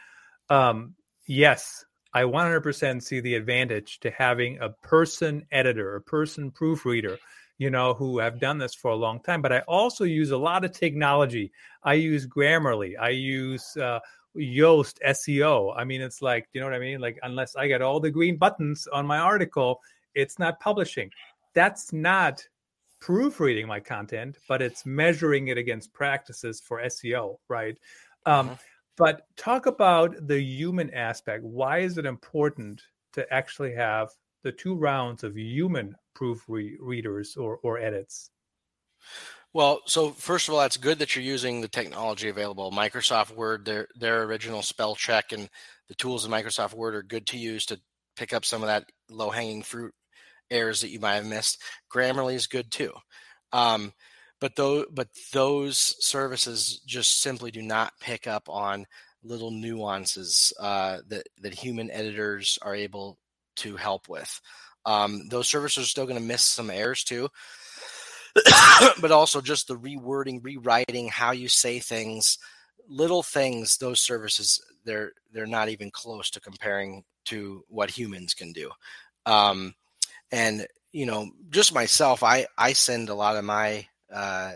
um, 0.50 0.96
yes, 1.28 1.86
I 2.14 2.24
100% 2.24 3.02
see 3.02 3.20
the 3.20 3.36
advantage 3.36 4.00
to 4.02 4.12
having 4.12 4.60
a 4.60 4.70
person 4.70 5.46
editor, 5.52 5.96
a 5.96 6.02
person 6.02 6.52
proofreader, 6.52 7.18
you 7.58 7.70
know, 7.70 7.94
who 7.94 8.20
have 8.20 8.40
done 8.40 8.58
this 8.58 8.74
for 8.74 8.92
a 8.92 8.96
long 8.96 9.22
time. 9.22 9.42
But 9.42 9.54
I 9.54 9.60
also 9.62 10.04
use 10.04 10.32
a 10.32 10.38
lot 10.38 10.66
of 10.66 10.72
technology. 10.72 11.52
I 11.84 11.94
use 11.94 12.28
Grammarly. 12.28 13.00
I 13.00 13.10
use 13.10 13.78
uh, 13.78 14.00
Yoast 14.36 14.96
SEO. 15.06 15.74
I 15.78 15.84
mean, 15.84 16.02
it's 16.02 16.22
like, 16.22 16.48
you 16.54 16.60
know 16.60 16.68
what 16.68 16.76
I 16.76 16.80
mean? 16.80 17.00
Like, 17.00 17.20
unless 17.24 17.56
I 17.56 17.68
get 17.68 17.82
all 17.82 18.00
the 18.00 18.12
green 18.12 18.38
buttons 18.38 18.88
on 18.88 19.06
my 19.06 19.18
article, 19.18 19.80
it's 20.14 20.40
not 20.40 20.60
publishing. 20.60 21.12
That's 21.54 21.94
not 21.94 22.46
proofreading 23.00 23.68
my 23.68 23.80
content, 23.80 24.38
but 24.48 24.62
it's 24.62 24.86
measuring 24.86 25.48
it 25.48 25.58
against 25.58 25.94
practices 25.94 26.62
for 26.62 26.82
SEO, 26.82 27.38
right? 27.48 27.78
Um, 28.26 28.50
mm-hmm. 28.50 28.56
But 29.02 29.26
talk 29.36 29.66
about 29.66 30.28
the 30.28 30.40
human 30.40 30.94
aspect. 30.94 31.44
Why 31.44 31.80
is 31.80 31.98
it 31.98 32.06
important 32.06 32.84
to 33.14 33.26
actually 33.34 33.74
have 33.74 34.10
the 34.44 34.52
two 34.52 34.76
rounds 34.76 35.24
of 35.24 35.36
human 35.36 35.96
proofreaders 36.16 37.36
or, 37.36 37.58
or 37.64 37.80
edits? 37.80 38.30
Well, 39.54 39.82
so 39.88 40.12
first 40.12 40.48
of 40.48 40.54
all, 40.54 40.62
it's 40.62 40.78
good 40.78 41.00
that 41.00 41.16
you're 41.16 41.26
using 41.26 41.62
the 41.62 41.68
technology 41.68 42.30
available. 42.30 42.72
Microsoft 42.72 43.36
Word, 43.36 43.66
their 43.66 43.88
their 43.96 44.22
original 44.22 44.62
spell 44.62 44.94
check 44.94 45.32
and 45.32 45.50
the 45.88 45.96
tools 45.96 46.24
in 46.24 46.32
Microsoft 46.32 46.76
Word 46.76 46.94
are 46.94 47.02
good 47.02 47.26
to 47.26 47.40
use 47.40 47.66
to 47.66 47.82
pick 48.16 48.34
up 48.34 48.46
some 48.46 48.62
of 48.62 48.68
that 48.68 48.86
low 49.10 49.32
hanging 49.32 49.64
fruit 49.64 49.96
errors 50.52 50.82
that 50.82 50.92
you 50.92 51.00
might 51.00 51.16
have 51.16 51.26
missed. 51.26 51.60
Grammarly 51.92 52.36
is 52.36 52.46
good 52.46 52.70
too. 52.70 52.94
Um, 53.52 53.94
but 54.42 54.56
those 54.56 54.88
but 54.92 55.08
those 55.32 55.78
services 56.06 56.82
just 56.86 57.22
simply 57.22 57.52
do 57.52 57.62
not 57.62 57.94
pick 58.02 58.28
up 58.28 58.50
on 58.50 58.86
little 59.24 59.52
nuances 59.52 60.52
uh, 60.60 60.98
that 61.08 61.28
that 61.42 61.54
human 61.54 61.90
editors 61.92 62.60
are 62.62 62.76
able 62.76 63.18
to 63.58 63.78
help 63.78 64.10
with. 64.10 64.42
Um, 64.86 65.30
those 65.30 65.48
services 65.48 65.84
are 65.86 65.88
still 65.88 66.08
going 66.08 66.20
to 66.20 66.26
miss 66.26 66.44
some 66.44 66.72
errors 66.72 67.04
too, 67.04 67.30
but 69.00 69.12
also 69.12 69.40
just 69.42 69.68
the 69.68 69.78
rewording, 69.78 70.44
rewriting, 70.44 71.08
how 71.08 71.32
you 71.32 71.48
say 71.48 71.78
things, 71.80 72.40
little 72.90 73.22
things. 73.22 73.78
Those 73.78 74.02
services 74.02 74.60
they're 74.84 75.12
they're 75.32 75.46
not 75.46 75.70
even 75.70 75.92
close 75.92 76.32
to 76.32 76.42
comparing 76.42 77.04
to 77.26 77.64
what 77.68 77.92
humans 77.92 78.34
can 78.34 78.54
do. 78.54 78.72
Um, 79.28 79.76
and 80.32 80.66
you 80.92 81.06
know, 81.06 81.30
just 81.52 81.76
myself, 81.76 82.24
I 82.24 82.48
I 82.58 82.74
send 82.74 83.10
a 83.10 83.16
lot 83.16 83.38
of 83.38 83.46
my 83.46 83.86
uh, 84.14 84.52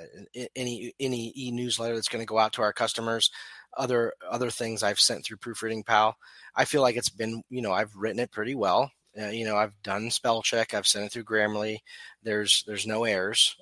any 0.56 0.94
any 1.00 1.34
e 1.36 1.52
newsletter 1.52 1.96
that's 1.96 2.10
going 2.10 2.22
to 2.22 2.28
go 2.28 2.38
out 2.38 2.54
to 2.54 2.62
our 2.62 2.74
customers, 2.74 3.32
other 3.78 4.14
other 4.30 4.50
things 4.50 4.84
I've 4.84 5.00
sent 5.00 5.24
through 5.24 5.38
Proofreading 5.38 5.84
Pal. 5.84 6.16
I 6.56 6.66
feel 6.66 6.82
like 6.82 6.96
it's 6.96 7.10
been 7.10 7.44
you 7.50 7.62
know 7.62 7.72
I've 7.72 7.96
written 7.96 8.20
it 8.20 8.32
pretty 8.32 8.56
well. 8.56 8.92
Uh, 9.20 9.28
you 9.28 9.46
know 9.46 9.56
I've 9.56 9.82
done 9.84 10.12
spell 10.12 10.42
check. 10.42 10.74
I've 10.74 10.88
sent 10.88 11.06
it 11.06 11.12
through 11.12 11.24
Grammarly. 11.24 11.80
There's 12.24 12.64
there's 12.68 12.88
no 12.88 13.06
errors. 13.06 13.56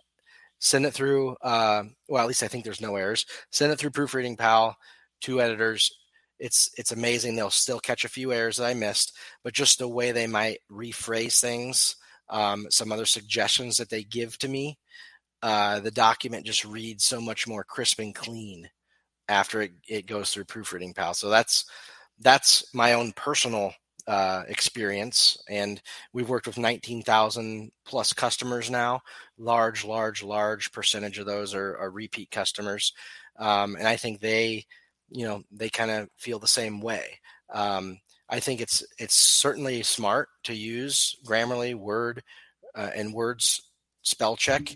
Send 0.60 0.86
it 0.86 0.94
through. 0.94 1.36
Uh, 1.42 1.84
well, 2.08 2.24
at 2.24 2.28
least 2.28 2.44
I 2.44 2.48
think 2.48 2.64
there's 2.64 2.82
no 2.82 2.96
errors. 2.96 3.26
Send 3.52 3.72
it 3.72 3.80
through 3.80 3.92
Proofreading 3.92 4.38
Pal. 4.38 4.78
Two 5.22 5.42
editors. 5.42 5.92
It's 6.40 6.72
it's 6.78 6.92
amazing. 6.92 7.36
They'll 7.36 7.50
still 7.50 7.80
catch 7.80 8.04
a 8.04 8.10
few 8.10 8.34
errors 8.34 8.58
that 8.58 8.66
I 8.66 8.74
missed, 8.74 9.16
but 9.44 9.54
just 9.54 9.80
the 9.80 9.88
way 9.88 10.12
they 10.12 10.28
might 10.28 10.60
rephrase 10.72 11.40
things, 11.40 11.96
um, 12.30 12.66
some 12.70 12.92
other 12.92 13.06
suggestions 13.06 13.78
that 13.78 13.90
they 13.90 14.04
give 14.04 14.38
to 14.40 14.48
me 14.48 14.78
uh, 15.44 15.82
the 15.82 15.92
document 15.92 16.46
just 16.46 16.64
reads 16.64 17.04
so 17.04 17.20
much 17.20 17.48
more 17.50 17.66
crisp 17.66 18.00
and 18.00 18.16
clean 18.16 18.70
after 19.28 19.62
it, 19.62 19.74
it 19.90 20.08
goes 20.08 20.32
through 20.32 20.46
proofreading 20.46 20.94
pal. 20.94 21.14
So 21.14 21.30
that's 21.30 21.66
that's 22.22 22.74
my 22.74 22.94
own 22.94 23.12
personal 23.12 23.74
uh, 24.08 24.44
experience. 24.48 25.38
And 25.50 25.82
we've 26.14 26.30
worked 26.30 26.48
with 26.48 26.58
19,000 26.58 27.72
plus 27.86 28.14
customers 28.14 28.72
now. 28.72 29.02
Large 29.38 29.84
large 29.84 30.24
large 30.24 30.72
percentage 30.72 31.20
of 31.20 31.26
those 31.26 31.54
are, 31.54 31.78
are 31.78 31.92
repeat 31.92 32.32
customers. 32.32 32.94
Um, 33.38 33.76
and 33.76 33.88
i 33.88 33.98
think 33.98 34.22
they 34.22 34.66
you 35.10 35.26
know 35.26 35.44
they 35.52 35.70
kind 35.70 35.92
of 35.92 36.08
feel 36.18 36.40
the 36.40 36.48
same 36.48 36.80
way. 36.80 37.20
Um, 37.54 38.00
i 38.30 38.40
think 38.40 38.62
it's 38.62 38.82
it's 38.98 39.16
certainly 39.16 39.84
smart 39.84 40.30
to 40.46 40.56
use 40.56 41.18
grammarly 41.26 41.76
word 41.76 42.24
uh, 42.76 42.92
and 42.96 43.14
words 43.14 43.62
spell 44.04 44.38
check 44.38 44.76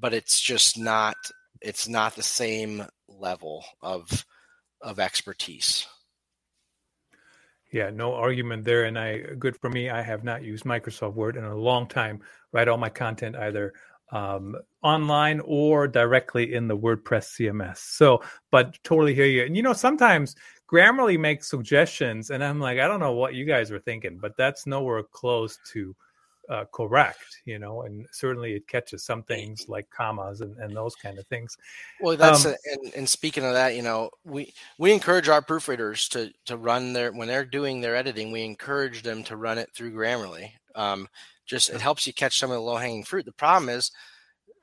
but 0.00 0.14
it's 0.14 0.40
just 0.40 0.78
not 0.78 1.16
it's 1.60 1.88
not 1.88 2.16
the 2.16 2.22
same 2.22 2.84
level 3.08 3.64
of 3.82 4.24
of 4.80 4.98
expertise. 4.98 5.86
Yeah, 7.72 7.90
no 7.90 8.14
argument 8.14 8.64
there. 8.64 8.84
And 8.84 8.98
I, 8.98 9.18
good 9.38 9.56
for 9.56 9.70
me, 9.70 9.90
I 9.90 10.02
have 10.02 10.24
not 10.24 10.42
used 10.42 10.64
Microsoft 10.64 11.14
Word 11.14 11.36
in 11.36 11.44
a 11.44 11.54
long 11.54 11.86
time. 11.86 12.20
Write 12.52 12.66
all 12.66 12.78
my 12.78 12.88
content 12.88 13.36
either 13.36 13.74
um, 14.10 14.56
online 14.82 15.40
or 15.44 15.86
directly 15.86 16.54
in 16.54 16.66
the 16.66 16.76
WordPress 16.76 17.38
CMS. 17.38 17.76
So, 17.76 18.22
but 18.50 18.76
totally 18.82 19.14
hear 19.14 19.26
you. 19.26 19.44
And 19.44 19.56
you 19.56 19.62
know, 19.62 19.72
sometimes 19.72 20.34
Grammarly 20.70 21.18
makes 21.18 21.48
suggestions, 21.48 22.30
and 22.30 22.42
I'm 22.42 22.58
like, 22.58 22.78
I 22.78 22.88
don't 22.88 23.00
know 23.00 23.12
what 23.12 23.34
you 23.34 23.44
guys 23.44 23.70
were 23.70 23.78
thinking, 23.78 24.18
but 24.18 24.36
that's 24.36 24.66
nowhere 24.66 25.02
close 25.04 25.58
to 25.72 25.94
uh, 26.50 26.64
correct, 26.72 27.24
you 27.44 27.60
know, 27.60 27.82
and 27.82 28.06
certainly 28.10 28.54
it 28.54 28.66
catches 28.66 29.04
some 29.04 29.22
things 29.22 29.68
like 29.68 29.88
commas 29.90 30.40
and, 30.40 30.56
and 30.58 30.74
those 30.74 30.96
kind 30.96 31.16
of 31.16 31.26
things. 31.28 31.56
Well, 32.00 32.16
that's 32.16 32.44
um, 32.44 32.52
a, 32.52 32.72
and, 32.72 32.94
and 32.94 33.08
speaking 33.08 33.44
of 33.44 33.52
that, 33.52 33.76
you 33.76 33.82
know, 33.82 34.10
we 34.24 34.52
we 34.76 34.92
encourage 34.92 35.28
our 35.28 35.42
proofreaders 35.42 36.08
to 36.10 36.32
to 36.46 36.56
run 36.56 36.92
their 36.92 37.12
when 37.12 37.28
they're 37.28 37.44
doing 37.44 37.80
their 37.80 37.94
editing, 37.94 38.32
we 38.32 38.42
encourage 38.42 39.02
them 39.02 39.22
to 39.24 39.36
run 39.36 39.58
it 39.58 39.70
through 39.74 39.92
Grammarly. 39.92 40.50
Um, 40.74 41.08
just 41.46 41.70
it 41.70 41.80
helps 41.80 42.06
you 42.06 42.12
catch 42.12 42.40
some 42.40 42.50
of 42.50 42.56
the 42.56 42.62
low 42.62 42.76
hanging 42.76 43.04
fruit. 43.04 43.26
The 43.26 43.32
problem 43.32 43.68
is 43.68 43.92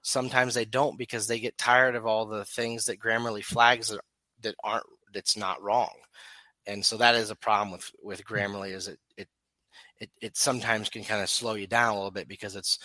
sometimes 0.02 0.54
they 0.54 0.66
don't 0.66 0.98
because 0.98 1.28
they 1.28 1.40
get 1.40 1.58
tired 1.58 1.96
of 1.96 2.06
all 2.06 2.26
the 2.26 2.46
things 2.46 2.86
that 2.86 3.00
Grammarly 3.00 3.44
flags 3.44 3.90
that, 3.90 4.02
that 4.42 4.56
aren't 4.62 4.86
that's 5.14 5.38
not 5.38 5.62
wrong, 5.62 5.96
and 6.66 6.86
so 6.86 6.98
that 6.98 7.16
is 7.16 7.30
a 7.30 7.36
problem 7.36 7.72
with 7.72 7.90
with 8.04 8.26
Grammarly 8.26 8.74
is 8.74 8.90
it 8.90 9.00
it 9.16 9.30
it, 10.00 10.10
it 10.22 10.38
sometimes 10.38 10.90
can 10.90 11.04
kind 11.04 11.22
of 11.22 11.30
slow 11.30 11.56
you 11.56 11.68
down 11.68 11.94
a 11.94 11.96
little 11.96 12.12
bit 12.12 12.28
because 12.28 12.56
it's 12.56 12.80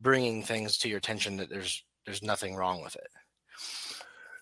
bringing 0.00 0.42
things 0.42 0.78
to 0.78 0.88
your 0.88 0.98
attention 0.98 1.36
that 1.36 1.50
there's 1.50 1.84
there's 2.06 2.22
nothing 2.22 2.54
wrong 2.54 2.82
with 2.82 2.96
it. 2.96 3.08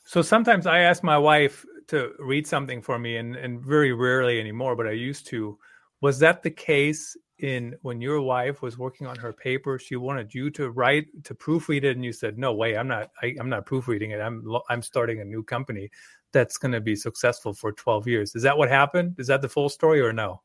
So 0.04 0.22
sometimes 0.22 0.66
I 0.66 0.80
ask 0.80 1.02
my 1.02 1.18
wife 1.18 1.66
to 1.88 2.12
read 2.18 2.46
something 2.46 2.80
for 2.80 2.98
me, 2.98 3.16
and, 3.16 3.36
and 3.36 3.60
very 3.60 3.92
rarely 3.92 4.40
anymore, 4.40 4.76
but 4.76 4.86
I 4.86 4.92
used 4.92 5.26
to. 5.28 5.58
Was 6.00 6.20
that 6.20 6.44
the 6.44 6.50
case 6.50 7.16
in 7.38 7.74
when 7.82 8.00
your 8.00 8.20
wife 8.20 8.62
was 8.62 8.78
working 8.78 9.06
on 9.06 9.16
her 9.16 9.32
paper, 9.32 9.78
she 9.78 9.96
wanted 9.96 10.32
you 10.32 10.48
to 10.50 10.70
write 10.70 11.06
to 11.24 11.34
proofread 11.34 11.84
it, 11.84 11.96
and 11.96 12.04
you 12.04 12.12
said, 12.12 12.38
"No 12.38 12.54
way, 12.54 12.76
I'm 12.76 12.88
not. 12.88 13.10
I, 13.22 13.34
am 13.38 13.48
not 13.48 13.66
proofreading 13.66 14.12
it. 14.12 14.20
I'm 14.20 14.44
I'm 14.68 14.82
starting 14.82 15.20
a 15.20 15.24
new 15.24 15.42
company 15.42 15.90
that's 16.32 16.56
going 16.56 16.72
to 16.72 16.80
be 16.80 16.94
successful 16.94 17.52
for 17.52 17.72
12 17.72 18.06
years." 18.06 18.34
Is 18.34 18.42
that 18.42 18.56
what 18.56 18.68
happened? 18.68 19.16
Is 19.18 19.26
that 19.26 19.42
the 19.42 19.48
full 19.48 19.68
story 19.68 20.00
or 20.00 20.12
no? 20.12 20.40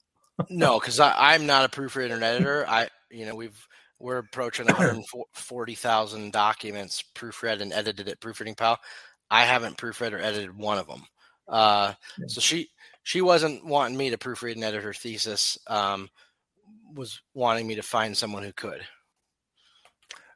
No, 0.49 0.79
because 0.79 0.99
I'm 0.99 1.45
not 1.45 1.65
a 1.65 1.69
proofreader 1.69 2.15
and 2.15 2.23
editor. 2.23 2.65
I, 2.67 2.87
you 3.09 3.25
know, 3.25 3.35
we've 3.35 3.67
we're 3.99 4.17
approaching 4.17 4.65
140,000 4.65 6.33
documents 6.33 7.03
proofread 7.15 7.61
and 7.61 7.71
edited 7.71 8.09
at 8.09 8.19
Proofreading 8.19 8.55
Pal. 8.55 8.77
I 9.31 9.45
haven't 9.45 9.77
proofread 9.77 10.11
or 10.11 10.19
edited 10.19 10.57
one 10.57 10.77
of 10.77 10.87
them. 10.87 11.03
Uh. 11.47 11.93
So 12.27 12.41
she 12.41 12.69
she 13.03 13.21
wasn't 13.21 13.65
wanting 13.65 13.97
me 13.97 14.09
to 14.09 14.17
proofread 14.17 14.53
and 14.53 14.63
edit 14.63 14.83
her 14.83 14.93
thesis. 14.93 15.57
Um, 15.67 16.09
was 16.93 17.21
wanting 17.33 17.65
me 17.65 17.75
to 17.75 17.83
find 17.83 18.15
someone 18.15 18.43
who 18.43 18.53
could. 18.53 18.81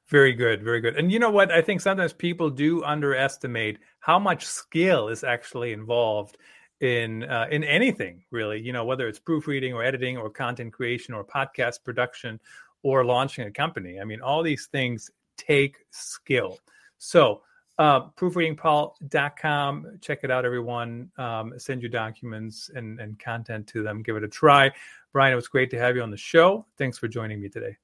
Very 0.08 0.34
good, 0.34 0.64
very 0.64 0.80
good. 0.80 0.96
And 0.96 1.12
you 1.12 1.20
know 1.20 1.30
what? 1.30 1.52
I 1.52 1.62
think 1.62 1.82
sometimes 1.82 2.14
people 2.14 2.50
do 2.50 2.84
underestimate 2.84 3.80
how 4.00 4.18
much 4.18 4.46
skill 4.46 5.10
is 5.10 5.24
actually 5.24 5.74
involved 5.74 6.38
in 6.80 7.24
uh, 7.24 7.48
in 7.50 7.64
anything 7.64 8.24
really 8.30 8.60
you 8.62 8.72
know 8.72 8.86
whether 8.86 9.08
it's 9.08 9.20
proofreading 9.20 9.74
or 9.74 9.84
editing 9.84 10.18
or 10.18 10.30
content 10.30 10.72
creation 10.72 11.14
or 11.14 11.24
podcast 11.24 11.84
production 11.84 12.40
or 12.84 13.04
launching 13.04 13.48
a 13.48 13.52
company. 13.52 14.00
I 14.00 14.04
mean 14.04 14.22
all 14.22 14.44
these 14.44 14.68
things 14.68 15.10
take 15.38 15.78
skill. 15.92 16.60
So 17.00 17.42
uh, 17.80 18.10
proofreadingpal.com 18.10 20.00
check 20.02 20.20
it 20.24 20.32
out 20.32 20.46
everyone. 20.46 21.12
Um, 21.18 21.54
send 21.58 21.82
your 21.82 21.90
documents 21.90 22.70
and, 22.74 23.00
and 23.00 23.20
content 23.20 23.68
to 23.68 23.84
them. 23.84 24.02
Give 24.02 24.16
it 24.16 24.24
a 24.24 24.28
try. 24.28 24.72
Brian 25.14 25.34
it 25.34 25.36
was 25.36 25.48
great 25.48 25.72
to 25.72 25.80
have 25.80 25.96
you 25.96 26.04
on 26.04 26.12
the 26.12 26.18
show. 26.18 26.66
Thanks 26.78 26.98
for 26.98 27.08
joining 27.08 27.42
me 27.42 27.50
today. 27.50 27.78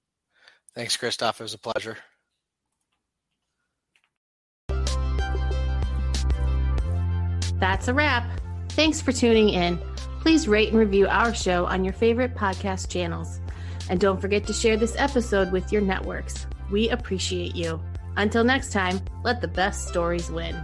Thanks 0.76 0.98
christoph. 0.98 1.40
It 1.40 1.44
was 1.44 1.54
a 1.56 1.60
pleasure. 1.60 1.98
That's 7.60 7.88
a 7.88 7.94
wrap 7.94 8.43
Thanks 8.76 9.02
for 9.02 9.12
tuning 9.12 9.50
in. 9.50 9.80
Please 10.22 10.48
rate 10.48 10.70
and 10.70 10.80
review 10.80 11.08
our 11.08 11.34
show 11.34 11.66
on 11.66 11.84
your 11.84 11.94
favorite 11.94 12.34
podcast 12.34 12.90
channels. 12.90 13.40
And 13.90 14.00
don't 14.00 14.20
forget 14.20 14.48
to 14.48 14.54
share 14.54 14.78
this 14.78 14.96
episode 14.98 15.52
with 15.52 15.72
your 15.72 15.82
networks. 15.82 16.48
We 16.72 16.90
appreciate 16.90 17.56
you. 17.56 17.80
Until 18.18 18.44
next 18.44 18.72
time, 18.72 19.00
let 19.24 19.42
the 19.42 19.48
best 19.48 19.88
stories 19.88 20.32
win. 20.32 20.56